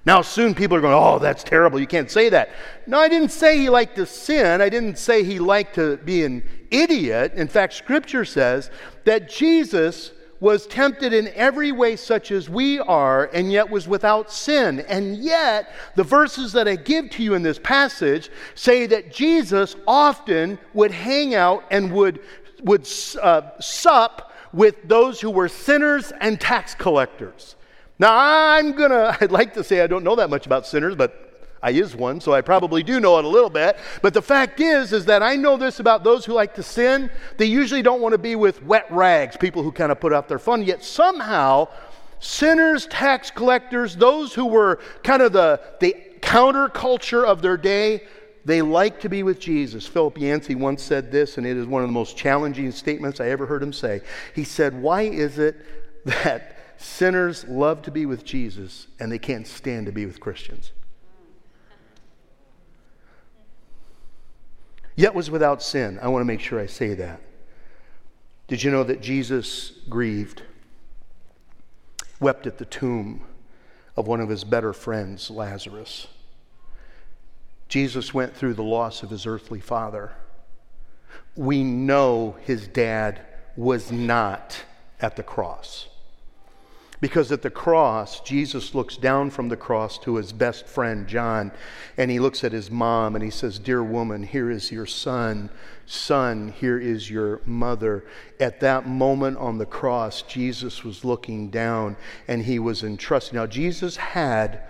Now, 0.05 0.21
soon 0.21 0.53
people 0.53 0.77
are 0.77 0.81
going, 0.81 0.93
oh, 0.93 1.17
that's 1.17 1.43
terrible. 1.43 1.79
You 1.79 1.87
can't 1.87 2.11
say 2.11 2.29
that. 2.29 2.49
No, 2.85 2.99
I 2.99 3.09
didn't 3.09 3.31
say 3.31 3.57
he 3.57 3.69
liked 3.69 3.95
to 3.95 4.05
sin. 4.05 4.61
I 4.61 4.69
didn't 4.69 4.99
say 4.99 5.23
he 5.23 5.39
liked 5.39 5.75
to 5.75 5.97
be 5.97 6.23
an 6.23 6.43
idiot. 6.69 7.33
In 7.33 7.47
fact, 7.47 7.73
Scripture 7.73 8.23
says 8.23 8.69
that 9.05 9.29
Jesus 9.29 10.11
was 10.45 10.67
tempted 10.67 11.11
in 11.11 11.27
every 11.29 11.71
way 11.71 11.95
such 11.95 12.29
as 12.29 12.47
we 12.47 12.79
are, 12.79 13.31
and 13.33 13.51
yet 13.51 13.67
was 13.67 13.87
without 13.87 14.31
sin. 14.31 14.79
And 14.81 15.17
yet, 15.17 15.73
the 15.95 16.03
verses 16.03 16.53
that 16.53 16.67
I 16.67 16.75
give 16.75 17.09
to 17.09 17.23
you 17.23 17.33
in 17.33 17.41
this 17.41 17.57
passage 17.57 18.29
say 18.53 18.85
that 18.85 19.11
Jesus 19.11 19.75
often 19.87 20.59
would 20.75 20.91
hang 20.91 21.33
out 21.33 21.63
and 21.71 21.91
would, 21.93 22.19
would 22.61 22.87
uh, 23.23 23.59
sup 23.59 24.33
with 24.53 24.75
those 24.87 25.19
who 25.19 25.31
were 25.31 25.49
sinners 25.49 26.13
and 26.21 26.39
tax 26.39 26.75
collectors. 26.75 27.55
Now, 27.97 28.15
I'm 28.15 28.77
to, 28.77 29.17
I'd 29.21 29.31
like 29.31 29.55
to 29.55 29.63
say 29.63 29.81
I 29.81 29.87
don't 29.87 30.03
know 30.03 30.15
that 30.15 30.29
much 30.29 30.45
about 30.45 30.67
sinners, 30.67 30.93
but 30.93 31.24
I 31.61 31.71
is 31.71 31.95
one, 31.95 32.21
so 32.21 32.33
I 32.33 32.41
probably 32.41 32.83
do 32.83 32.99
know 32.99 33.17
it 33.17 33.25
a 33.25 33.27
little 33.27 33.49
bit. 33.49 33.77
But 34.01 34.13
the 34.13 34.21
fact 34.21 34.59
is, 34.59 34.93
is 34.93 35.05
that 35.05 35.23
I 35.23 35.35
know 35.35 35.57
this 35.57 35.79
about 35.79 36.03
those 36.03 36.25
who 36.25 36.33
like 36.33 36.53
to 36.55 36.63
sin. 36.63 37.09
They 37.37 37.45
usually 37.45 37.81
don't 37.81 38.01
want 38.01 38.13
to 38.13 38.17
be 38.17 38.35
with 38.35 38.63
wet 38.63 38.85
rags, 38.91 39.35
people 39.37 39.63
who 39.63 39.71
kind 39.71 39.91
of 39.91 39.99
put 39.99 40.13
out 40.13 40.27
their 40.27 40.39
fun. 40.39 40.63
Yet 40.63 40.83
somehow, 40.83 41.67
sinners, 42.19 42.85
tax 42.87 43.31
collectors, 43.31 43.95
those 43.95 44.33
who 44.33 44.45
were 44.45 44.79
kind 45.03 45.21
of 45.21 45.33
the, 45.33 45.59
the 45.79 45.95
counterculture 46.19 47.25
of 47.25 47.41
their 47.41 47.57
day, 47.57 48.03
they 48.45 48.61
like 48.61 48.99
to 49.01 49.09
be 49.09 49.23
with 49.23 49.39
Jesus. 49.39 49.87
Philip 49.87 50.19
Yancey 50.19 50.55
once 50.55 50.83
said 50.83 51.11
this, 51.11 51.37
and 51.37 51.47
it 51.47 51.57
is 51.57 51.65
one 51.65 51.81
of 51.81 51.89
the 51.89 51.93
most 51.93 52.15
challenging 52.15 52.71
statements 52.71 53.19
I 53.19 53.29
ever 53.29 53.45
heard 53.45 53.63
him 53.63 53.73
say. 53.73 54.01
He 54.35 54.43
said, 54.43 54.79
Why 54.79 55.01
is 55.03 55.39
it 55.39 55.55
that 56.05 56.55
Sinners 56.77 57.45
love 57.47 57.81
to 57.83 57.91
be 57.91 58.05
with 58.05 58.23
Jesus 58.23 58.87
and 58.99 59.11
they 59.11 59.19
can't 59.19 59.47
stand 59.47 59.85
to 59.85 59.91
be 59.91 60.05
with 60.05 60.19
Christians. 60.19 60.71
Yet 64.95 65.13
was 65.13 65.29
without 65.29 65.61
sin. 65.61 65.99
I 66.01 66.07
want 66.07 66.21
to 66.21 66.25
make 66.25 66.39
sure 66.39 66.59
I 66.59 66.67
say 66.67 66.93
that. 66.93 67.21
Did 68.47 68.63
you 68.63 68.71
know 68.71 68.83
that 68.83 69.01
Jesus 69.01 69.71
grieved, 69.89 70.43
wept 72.19 72.47
at 72.47 72.57
the 72.57 72.65
tomb 72.65 73.25
of 73.97 74.07
one 74.07 74.21
of 74.21 74.29
his 74.29 74.43
better 74.43 74.71
friends, 74.71 75.29
Lazarus? 75.29 76.07
Jesus 77.67 78.13
went 78.13 78.35
through 78.35 78.53
the 78.53 78.63
loss 78.63 79.03
of 79.03 79.09
his 79.09 79.25
earthly 79.25 79.59
father. 79.59 80.13
We 81.35 81.63
know 81.63 82.37
his 82.41 82.67
dad 82.67 83.21
was 83.57 83.91
not 83.91 84.63
at 85.01 85.15
the 85.15 85.23
cross. 85.23 85.87
Because 87.01 87.31
at 87.31 87.41
the 87.41 87.49
cross, 87.49 88.21
Jesus 88.21 88.73
looks 88.73 88.97
down 88.97 89.29
from 89.29 89.49
the 89.49 89.57
cross 89.57 89.97
to 89.99 90.15
his 90.15 90.31
best 90.31 90.67
friend, 90.67 91.07
John, 91.07 91.51
and 91.97 92.09
he 92.09 92.19
looks 92.19 92.43
at 92.43 92.51
his 92.51 92.71
mom 92.71 93.15
and 93.15 93.23
he 93.23 93.29
says, 93.29 93.59
Dear 93.59 93.83
woman, 93.83 94.23
here 94.23 94.49
is 94.49 94.71
your 94.71 94.85
son. 94.85 95.49
Son, 95.85 96.49
here 96.49 96.79
is 96.79 97.09
your 97.09 97.41
mother. 97.45 98.05
At 98.39 98.59
that 98.61 98.87
moment 98.87 99.37
on 99.37 99.57
the 99.57 99.65
cross, 99.65 100.21
Jesus 100.23 100.83
was 100.83 101.05
looking 101.05 101.49
down 101.49 101.97
and 102.27 102.43
he 102.43 102.59
was 102.59 102.83
entrusted. 102.83 103.35
Now, 103.35 103.45
Jesus 103.45 103.97
had 103.97 104.61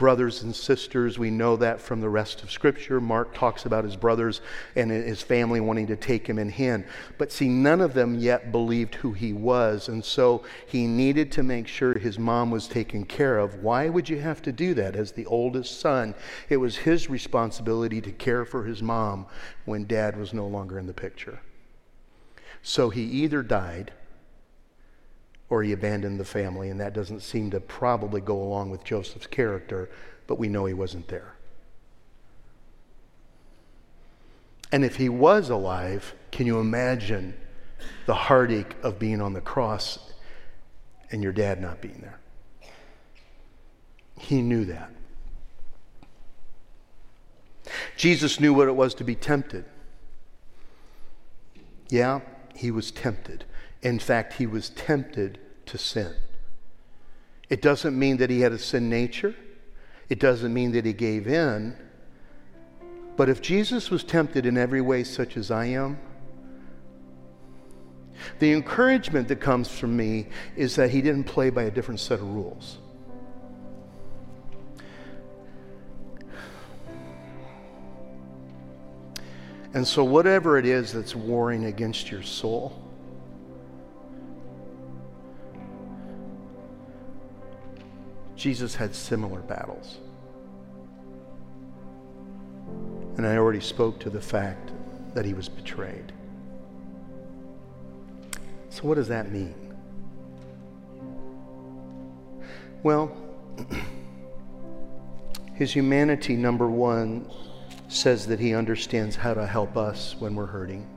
brothers 0.00 0.42
and 0.42 0.56
sisters. 0.56 1.18
We 1.18 1.30
know 1.30 1.56
that 1.56 1.78
from 1.78 2.00
the 2.00 2.08
rest 2.08 2.42
of 2.42 2.50
Scripture. 2.50 3.02
Mark 3.02 3.34
talks 3.34 3.66
about 3.66 3.84
his 3.84 3.96
brothers 3.96 4.40
and 4.74 4.90
his 4.90 5.20
family 5.20 5.60
wanting 5.60 5.88
to 5.88 5.96
take 5.96 6.26
him 6.26 6.38
in 6.38 6.48
hand. 6.48 6.86
But 7.18 7.30
see, 7.30 7.50
none 7.50 7.82
of 7.82 7.92
them 7.92 8.18
yet 8.18 8.50
believed 8.50 8.94
who 8.94 9.12
he 9.12 9.34
was. 9.34 9.88
And 9.88 10.02
so 10.02 10.42
he 10.66 10.86
needed 10.86 11.30
to 11.32 11.42
make 11.42 11.68
sure 11.68 11.98
his 11.98 12.18
mom 12.18 12.50
was 12.50 12.66
taken 12.66 13.04
care 13.04 13.38
of. 13.38 13.62
Why 13.62 13.90
would 13.90 14.08
you 14.08 14.18
have 14.20 14.40
to 14.40 14.52
do 14.52 14.72
that? 14.72 14.96
As 14.96 15.12
the 15.12 15.26
oldest 15.26 15.78
son, 15.78 16.14
it 16.48 16.56
was 16.56 16.78
his 16.78 17.10
responsibility 17.10 18.00
to 18.00 18.10
care 18.10 18.46
for 18.46 18.64
his 18.64 18.82
mom 18.82 19.26
when 19.66 19.84
dad 19.84 20.16
was 20.16 20.32
no 20.32 20.46
longer 20.46 20.78
in 20.78 20.86
the 20.86 20.94
picture. 20.94 21.40
So 22.62 22.88
he 22.88 23.02
either 23.02 23.42
died 23.42 23.92
or 25.50 25.64
he 25.64 25.72
abandoned 25.72 26.18
the 26.18 26.24
family, 26.24 26.70
and 26.70 26.80
that 26.80 26.94
doesn't 26.94 27.20
seem 27.20 27.50
to 27.50 27.60
probably 27.60 28.20
go 28.20 28.40
along 28.40 28.70
with 28.70 28.84
Joseph's 28.84 29.26
character, 29.26 29.90
but 30.28 30.38
we 30.38 30.48
know 30.48 30.64
he 30.64 30.74
wasn't 30.74 31.06
there. 31.08 31.34
And 34.72 34.84
if 34.84 34.96
he 34.96 35.08
was 35.08 35.50
alive, 35.50 36.14
can 36.30 36.46
you 36.46 36.60
imagine 36.60 37.34
the 38.06 38.14
heartache 38.14 38.76
of 38.84 39.00
being 39.00 39.20
on 39.20 39.32
the 39.32 39.40
cross 39.40 39.98
and 41.10 41.22
your 41.22 41.32
dad 41.32 41.60
not 41.60 41.80
being 41.80 41.98
there? 42.00 42.20
He 44.18 44.40
knew 44.40 44.64
that. 44.66 44.92
Jesus 47.96 48.38
knew 48.38 48.54
what 48.54 48.68
it 48.68 48.76
was 48.76 48.94
to 48.94 49.04
be 49.04 49.16
tempted. 49.16 49.64
Yeah, 51.88 52.20
he 52.54 52.70
was 52.70 52.92
tempted. 52.92 53.44
In 53.82 53.98
fact, 53.98 54.34
he 54.34 54.46
was 54.46 54.70
tempted 54.70 55.38
to 55.66 55.78
sin. 55.78 56.12
It 57.48 57.62
doesn't 57.62 57.98
mean 57.98 58.18
that 58.18 58.30
he 58.30 58.40
had 58.40 58.52
a 58.52 58.58
sin 58.58 58.88
nature, 58.88 59.34
it 60.08 60.18
doesn't 60.18 60.52
mean 60.52 60.72
that 60.72 60.84
he 60.84 60.92
gave 60.92 61.26
in. 61.26 61.76
But 63.16 63.28
if 63.28 63.42
Jesus 63.42 63.90
was 63.90 64.02
tempted 64.02 64.46
in 64.46 64.56
every 64.56 64.80
way, 64.80 65.04
such 65.04 65.36
as 65.36 65.50
I 65.50 65.66
am, 65.66 65.98
the 68.38 68.52
encouragement 68.52 69.28
that 69.28 69.40
comes 69.40 69.68
from 69.68 69.96
me 69.96 70.28
is 70.56 70.76
that 70.76 70.90
he 70.90 71.02
didn't 71.02 71.24
play 71.24 71.50
by 71.50 71.64
a 71.64 71.70
different 71.70 72.00
set 72.00 72.20
of 72.20 72.26
rules. 72.26 72.78
And 79.72 79.86
so, 79.86 80.02
whatever 80.02 80.58
it 80.58 80.66
is 80.66 80.92
that's 80.92 81.14
warring 81.14 81.66
against 81.66 82.10
your 82.10 82.22
soul, 82.22 82.89
Jesus 88.40 88.74
had 88.74 88.94
similar 88.94 89.40
battles. 89.40 89.98
And 93.18 93.26
I 93.26 93.36
already 93.36 93.60
spoke 93.60 94.00
to 94.00 94.08
the 94.08 94.20
fact 94.20 94.70
that 95.12 95.26
he 95.26 95.34
was 95.34 95.46
betrayed. 95.46 96.10
So, 98.70 98.84
what 98.84 98.94
does 98.94 99.08
that 99.08 99.30
mean? 99.30 99.54
Well, 102.82 103.14
his 105.54 105.70
humanity, 105.70 106.34
number 106.34 106.66
one, 106.66 107.30
says 107.88 108.26
that 108.28 108.40
he 108.40 108.54
understands 108.54 109.16
how 109.16 109.34
to 109.34 109.46
help 109.46 109.76
us 109.76 110.16
when 110.18 110.34
we're 110.34 110.46
hurting. 110.46 110.88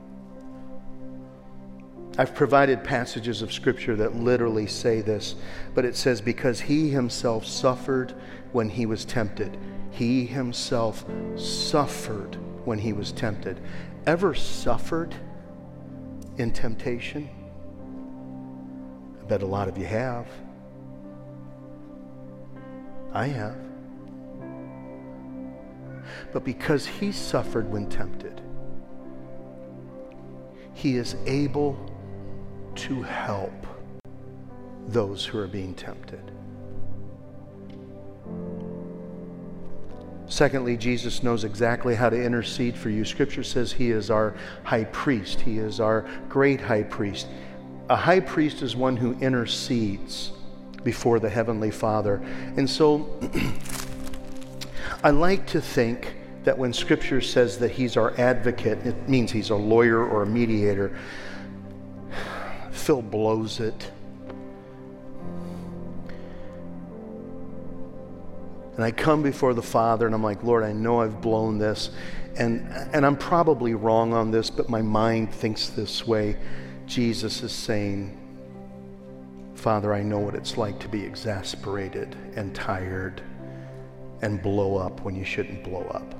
I've 2.16 2.34
provided 2.34 2.84
passages 2.84 3.42
of 3.42 3.52
Scripture 3.52 3.96
that 3.96 4.14
literally 4.14 4.66
say 4.68 5.00
this, 5.00 5.34
but 5.74 5.84
it 5.84 5.96
says, 5.96 6.20
Because 6.20 6.60
he 6.60 6.90
himself 6.90 7.44
suffered 7.44 8.14
when 8.52 8.68
he 8.68 8.86
was 8.86 9.04
tempted. 9.04 9.56
He 9.90 10.24
himself 10.24 11.04
suffered 11.36 12.36
when 12.64 12.78
he 12.78 12.92
was 12.92 13.10
tempted. 13.10 13.60
Ever 14.06 14.34
suffered 14.34 15.14
in 16.38 16.52
temptation? 16.52 17.28
I 19.20 19.26
bet 19.26 19.42
a 19.42 19.46
lot 19.46 19.68
of 19.68 19.76
you 19.76 19.86
have. 19.86 20.28
I 23.12 23.26
have. 23.26 23.56
But 26.32 26.44
because 26.44 26.86
he 26.86 27.10
suffered 27.10 27.70
when 27.70 27.88
tempted, 27.88 28.40
he 30.74 30.96
is 30.96 31.16
able 31.26 31.78
to 32.76 33.02
help 33.02 33.66
those 34.88 35.24
who 35.24 35.38
are 35.38 35.46
being 35.46 35.74
tempted. 35.74 36.30
Secondly, 40.26 40.76
Jesus 40.76 41.22
knows 41.22 41.44
exactly 41.44 41.94
how 41.94 42.08
to 42.08 42.20
intercede 42.20 42.76
for 42.76 42.90
you. 42.90 43.04
Scripture 43.04 43.44
says 43.44 43.72
he 43.72 43.90
is 43.90 44.10
our 44.10 44.34
high 44.64 44.84
priest, 44.84 45.40
he 45.40 45.58
is 45.58 45.80
our 45.80 46.06
great 46.28 46.60
high 46.60 46.82
priest. 46.82 47.28
A 47.90 47.96
high 47.96 48.20
priest 48.20 48.62
is 48.62 48.74
one 48.74 48.96
who 48.96 49.12
intercedes 49.20 50.32
before 50.82 51.20
the 51.20 51.28
Heavenly 51.28 51.70
Father. 51.70 52.22
And 52.56 52.68
so 52.68 53.18
I 55.04 55.10
like 55.10 55.46
to 55.48 55.60
think 55.60 56.16
that 56.44 56.56
when 56.56 56.72
Scripture 56.72 57.20
says 57.20 57.58
that 57.58 57.70
He's 57.70 57.96
our 57.96 58.18
advocate, 58.18 58.78
it 58.86 59.08
means 59.08 59.30
He's 59.30 59.50
a 59.50 59.56
lawyer 59.56 60.02
or 60.02 60.22
a 60.22 60.26
mediator. 60.26 60.96
Phil 62.84 63.00
blows 63.00 63.60
it. 63.60 63.90
And 68.74 68.84
I 68.84 68.90
come 68.90 69.22
before 69.22 69.54
the 69.54 69.62
Father 69.62 70.04
and 70.04 70.14
I'm 70.14 70.22
like, 70.22 70.42
Lord, 70.44 70.62
I 70.64 70.72
know 70.72 71.00
I've 71.00 71.22
blown 71.22 71.56
this. 71.56 71.88
And, 72.36 72.68
and 72.92 73.06
I'm 73.06 73.16
probably 73.16 73.72
wrong 73.72 74.12
on 74.12 74.30
this, 74.30 74.50
but 74.50 74.68
my 74.68 74.82
mind 74.82 75.32
thinks 75.32 75.68
this 75.68 76.06
way. 76.06 76.36
Jesus 76.84 77.42
is 77.42 77.52
saying, 77.52 78.20
Father, 79.54 79.94
I 79.94 80.02
know 80.02 80.18
what 80.18 80.34
it's 80.34 80.58
like 80.58 80.78
to 80.80 80.88
be 80.88 81.02
exasperated 81.02 82.14
and 82.36 82.54
tired 82.54 83.22
and 84.20 84.42
blow 84.42 84.76
up 84.76 85.00
when 85.00 85.14
you 85.14 85.24
shouldn't 85.24 85.64
blow 85.64 85.84
up. 85.84 86.14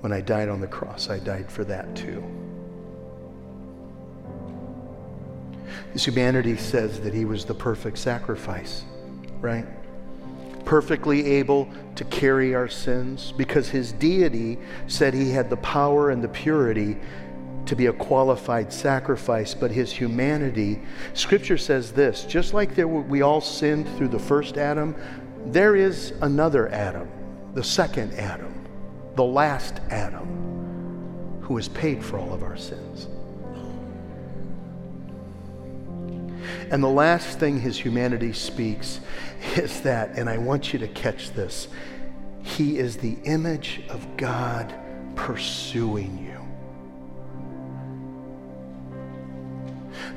When 0.00 0.12
I 0.12 0.20
died 0.20 0.48
on 0.48 0.60
the 0.60 0.66
cross, 0.66 1.10
I 1.10 1.18
died 1.18 1.50
for 1.50 1.64
that 1.64 1.94
too. 1.94 2.24
His 5.92 6.04
humanity 6.04 6.56
says 6.56 7.00
that 7.00 7.12
he 7.12 7.24
was 7.24 7.44
the 7.44 7.54
perfect 7.54 7.98
sacrifice, 7.98 8.84
right? 9.40 9.66
Perfectly 10.64 11.26
able 11.26 11.68
to 11.96 12.04
carry 12.04 12.54
our 12.54 12.68
sins 12.68 13.32
because 13.36 13.68
his 13.68 13.92
deity 13.92 14.58
said 14.86 15.14
he 15.14 15.30
had 15.30 15.50
the 15.50 15.56
power 15.58 16.10
and 16.10 16.22
the 16.22 16.28
purity 16.28 16.96
to 17.66 17.76
be 17.76 17.86
a 17.86 17.92
qualified 17.92 18.72
sacrifice, 18.72 19.54
but 19.54 19.70
his 19.70 19.92
humanity, 19.92 20.80
scripture 21.14 21.58
says 21.58 21.92
this 21.92 22.24
just 22.24 22.54
like 22.54 22.74
there 22.74 22.88
we 22.88 23.22
all 23.22 23.40
sinned 23.40 23.88
through 23.96 24.08
the 24.08 24.18
first 24.18 24.56
Adam, 24.56 24.94
there 25.46 25.76
is 25.76 26.12
another 26.22 26.68
Adam, 26.68 27.08
the 27.54 27.64
second 27.64 28.12
Adam, 28.14 28.59
the 29.20 29.24
last 29.26 29.80
Adam, 29.90 31.42
who 31.42 31.54
has 31.56 31.68
paid 31.68 32.02
for 32.02 32.18
all 32.18 32.32
of 32.32 32.42
our 32.42 32.56
sins. 32.56 33.06
And 36.70 36.82
the 36.82 36.88
last 36.88 37.38
thing 37.38 37.60
his 37.60 37.78
humanity 37.78 38.32
speaks 38.32 38.98
is 39.56 39.82
that, 39.82 40.16
and 40.16 40.26
I 40.26 40.38
want 40.38 40.72
you 40.72 40.78
to 40.78 40.88
catch 40.88 41.32
this, 41.32 41.68
he 42.42 42.78
is 42.78 42.96
the 42.96 43.18
image 43.24 43.82
of 43.90 44.16
God 44.16 44.72
pursuing 45.16 46.16
you. 46.24 46.29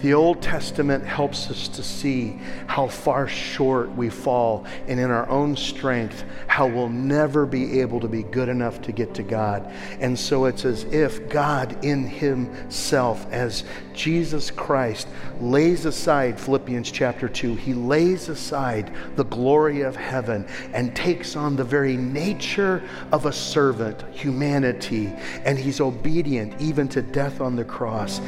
The 0.04 0.13
Old 0.13 0.42
Testament 0.42 1.06
helps 1.06 1.50
us 1.50 1.70
to 1.70 1.82
see 1.82 2.38
how 2.68 2.89
far 2.89 3.26
short 3.26 3.89
we 3.96 4.10
fall, 4.10 4.66
and 4.89 5.00
in 5.00 5.10
our 5.10 5.30
own 5.30 5.56
strength, 5.56 6.26
how 6.46 6.68
we'll 6.68 6.89
never 6.89 7.46
be 7.46 7.80
able 7.80 8.02
to 8.02 8.10
be 8.10 8.22
good 8.22 8.50
enough 8.50 8.82
to 8.82 8.92
get 8.92 9.13
to 9.13 9.24
God. 9.24 9.66
And 10.02 10.20
so 10.20 10.44
it's 10.44 10.66
as 10.66 10.84
if 10.84 11.30
God 11.30 11.86
in 11.86 12.06
Himself, 12.06 13.26
as 13.32 13.63
Jesus 13.93 14.51
Christ, 14.51 15.08
lays 15.39 15.86
aside 15.86 16.39
Philippians 16.39 16.91
chapter 16.91 17.29
2, 17.29 17.56
He 17.56 17.73
lays 17.73 18.29
aside 18.29 18.93
the 19.15 19.25
glory 19.25 19.82
of 19.82 19.95
heaven 19.95 20.45
and 20.73 20.95
takes 20.95 21.36
on 21.36 21.56
the 21.56 21.63
very 21.63 21.97
nature 21.97 22.88
of 23.12 23.25
a 23.25 23.32
servant, 23.32 24.03
humanity, 24.12 25.13
and 25.45 25.58
He's 25.58 25.79
obedient 25.79 26.60
even 26.62 26.88
to 26.89 27.01
death 27.01 27.41
on 27.41 27.56
the 27.56 27.65
cross. 27.65 28.21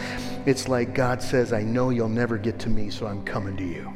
It's 0.46 0.68
like 0.68 0.94
God 0.94 1.22
says, 1.22 1.54
I 1.54 1.64
know 1.64 1.90
you'll 1.90 2.10
never 2.10 2.38
get 2.38 2.60
to 2.60 2.70
me, 2.70 2.90
so 2.90 3.08
I'm 3.08 3.24
coming 3.24 3.58
to 3.58 3.64
you. 3.64 3.94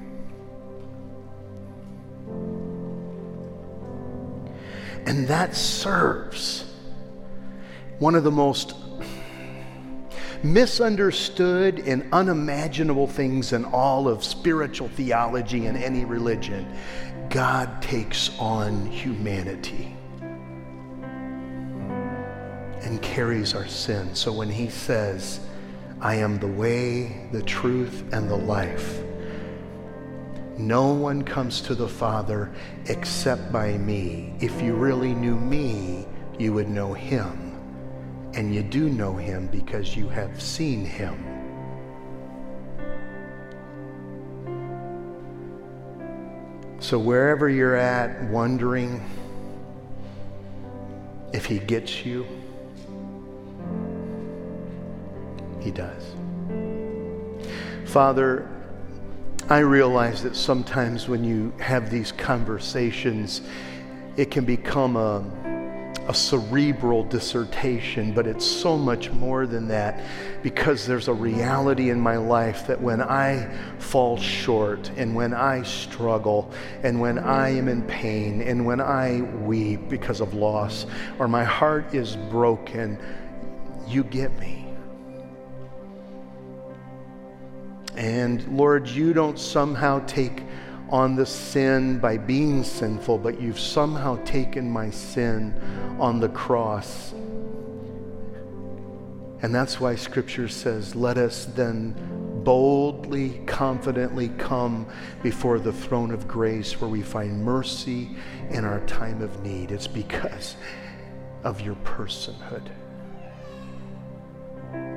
And 5.05 5.27
that 5.27 5.55
serves 5.55 6.65
one 7.99 8.15
of 8.15 8.23
the 8.23 8.31
most 8.31 8.73
misunderstood 10.43 11.79
and 11.79 12.07
unimaginable 12.13 13.07
things 13.07 13.53
in 13.53 13.65
all 13.65 14.07
of 14.07 14.23
spiritual 14.23 14.87
theology 14.89 15.65
and 15.65 15.77
any 15.77 16.05
religion. 16.05 16.67
God 17.29 17.81
takes 17.81 18.37
on 18.39 18.85
humanity 18.87 19.95
and 22.81 23.01
carries 23.01 23.53
our 23.53 23.67
sin. 23.67 24.15
So 24.15 24.31
when 24.31 24.49
he 24.49 24.69
says, 24.69 25.41
I 26.01 26.15
am 26.15 26.39
the 26.39 26.47
way, 26.47 27.27
the 27.31 27.43
truth, 27.43 28.03
and 28.13 28.29
the 28.29 28.37
life. 28.37 29.03
No 30.57 30.93
one 30.93 31.23
comes 31.23 31.61
to 31.61 31.75
the 31.75 31.87
Father 31.87 32.51
except 32.85 33.51
by 33.51 33.77
me. 33.77 34.33
If 34.39 34.61
you 34.61 34.75
really 34.75 35.13
knew 35.13 35.35
me, 35.35 36.05
you 36.37 36.53
would 36.53 36.69
know 36.69 36.93
him. 36.93 37.48
And 38.39 38.55
you 38.55 38.63
do 38.63 38.87
know 38.87 39.17
him 39.17 39.47
because 39.47 39.97
you 39.97 40.07
have 40.07 40.41
seen 40.41 40.85
him. 40.85 41.13
So, 46.79 46.97
wherever 46.97 47.49
you're 47.49 47.75
at, 47.75 48.23
wondering 48.29 49.03
if 51.33 51.43
he 51.43 51.59
gets 51.59 52.05
you, 52.05 52.25
He 55.59 55.71
does. 55.71 56.15
Father, 57.87 58.49
I 59.49 59.57
realize 59.59 60.23
that 60.23 60.37
sometimes 60.37 61.09
when 61.09 61.25
you 61.25 61.51
have 61.59 61.91
these 61.91 62.13
conversations, 62.13 63.41
it 64.15 64.31
can 64.31 64.45
become 64.45 64.95
a, 64.95 65.25
a 66.09 66.13
cerebral 66.13 67.03
dissertation, 67.03 68.11
but 68.11 68.25
it's 68.25 68.43
so 68.43 68.75
much 68.75 69.11
more 69.11 69.45
than 69.45 69.67
that 69.67 70.03
because 70.41 70.87
there's 70.87 71.07
a 71.07 71.13
reality 71.13 71.91
in 71.91 71.99
my 71.99 72.17
life 72.17 72.65
that 72.65 72.81
when 72.81 72.99
I 72.99 73.47
fall 73.77 74.17
short 74.17 74.89
and 74.97 75.13
when 75.13 75.35
I 75.35 75.61
struggle 75.61 76.51
and 76.81 76.99
when 76.99 77.19
I 77.19 77.49
am 77.49 77.67
in 77.67 77.83
pain 77.83 78.41
and 78.41 78.65
when 78.65 78.81
I 78.81 79.21
weep 79.21 79.87
because 79.87 80.19
of 80.19 80.33
loss 80.33 80.87
or 81.19 81.27
my 81.27 81.43
heart 81.43 81.93
is 81.93 82.15
broken, 82.15 82.97
you 83.87 84.03
get 84.03 84.35
me. 84.39 84.65
And 87.95 88.57
Lord, 88.57 88.87
you 88.87 89.13
don't 89.13 89.37
somehow 89.37 90.03
take 90.07 90.41
on 90.91 91.15
the 91.15 91.25
sin 91.25 91.99
by 91.99 92.17
being 92.17 92.63
sinful, 92.63 93.17
but 93.19 93.39
you've 93.39 93.59
somehow 93.59 94.21
taken 94.23 94.69
my 94.69 94.89
sin 94.89 95.53
on 95.99 96.19
the 96.19 96.29
cross. 96.29 97.13
And 99.41 99.55
that's 99.55 99.79
why 99.79 99.95
Scripture 99.95 100.47
says, 100.47 100.95
let 100.95 101.17
us 101.17 101.45
then 101.45 101.95
boldly, 102.43 103.41
confidently 103.45 104.29
come 104.37 104.87
before 105.21 105.59
the 105.59 105.71
throne 105.71 106.11
of 106.11 106.27
grace 106.27 106.81
where 106.81 106.89
we 106.89 107.01
find 107.01 107.43
mercy 107.43 108.09
in 108.49 108.65
our 108.65 108.79
time 108.81 109.21
of 109.21 109.43
need. 109.43 109.71
It's 109.71 109.87
because 109.87 110.55
of 111.43 111.61
your 111.61 111.75
personhood. 111.75 112.67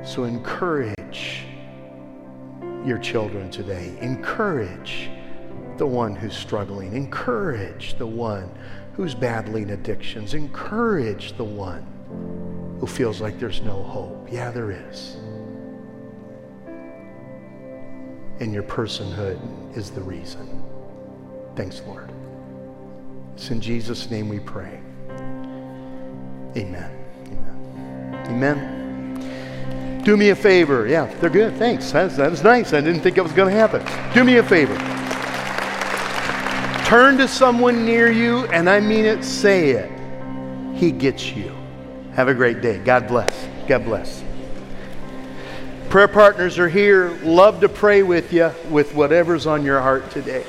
So 0.04 0.24
encourage 0.24 1.44
your 2.84 2.98
children 2.98 3.50
today. 3.50 3.96
Encourage 4.00 5.10
the 5.78 5.86
one 5.86 6.14
who's 6.14 6.36
struggling. 6.36 6.94
Encourage 6.94 7.98
the 7.98 8.06
one 8.06 8.50
who's 8.94 9.14
battling 9.14 9.70
addictions. 9.70 10.34
Encourage 10.34 11.36
the 11.36 11.44
one 11.44 11.86
who 12.80 12.86
feels 12.86 13.20
like 13.20 13.38
there's 13.38 13.60
no 13.62 13.82
hope. 13.82 14.28
Yeah, 14.30 14.50
there 14.50 14.70
is. 14.70 15.16
And 18.40 18.52
your 18.52 18.64
personhood 18.64 19.38
is 19.76 19.90
the 19.90 20.00
reason. 20.00 20.62
Thanks, 21.54 21.82
Lord. 21.86 22.10
It's 23.34 23.50
in 23.50 23.60
Jesus' 23.60 24.10
name 24.10 24.28
we 24.28 24.40
pray. 24.40 24.80
Amen. 26.56 26.90
Amen. 27.26 28.24
Amen. 28.26 30.02
Do 30.04 30.16
me 30.16 30.30
a 30.30 30.36
favor. 30.36 30.88
Yeah, 30.88 31.06
they're 31.20 31.30
good. 31.30 31.56
Thanks. 31.56 31.92
That 31.92 32.04
was, 32.04 32.16
that 32.16 32.30
was 32.30 32.42
nice. 32.42 32.72
I 32.72 32.80
didn't 32.80 33.00
think 33.00 33.16
it 33.16 33.22
was 33.22 33.32
going 33.32 33.52
to 33.52 33.58
happen. 33.58 33.82
Do 34.12 34.24
me 34.24 34.38
a 34.38 34.42
favor. 34.42 34.91
Turn 36.92 37.16
to 37.16 37.26
someone 37.26 37.86
near 37.86 38.10
you, 38.10 38.44
and 38.48 38.68
I 38.68 38.78
mean 38.78 39.06
it, 39.06 39.24
say 39.24 39.70
it. 39.70 39.90
He 40.74 40.92
gets 40.92 41.32
you. 41.32 41.56
Have 42.12 42.28
a 42.28 42.34
great 42.34 42.60
day. 42.60 42.76
God 42.80 43.08
bless. 43.08 43.48
God 43.66 43.86
bless. 43.86 44.22
Prayer 45.88 46.06
partners 46.06 46.58
are 46.58 46.68
here. 46.68 47.18
Love 47.22 47.60
to 47.60 47.70
pray 47.70 48.02
with 48.02 48.30
you 48.30 48.52
with 48.68 48.94
whatever's 48.94 49.46
on 49.46 49.64
your 49.64 49.80
heart 49.80 50.10
today. 50.10 50.44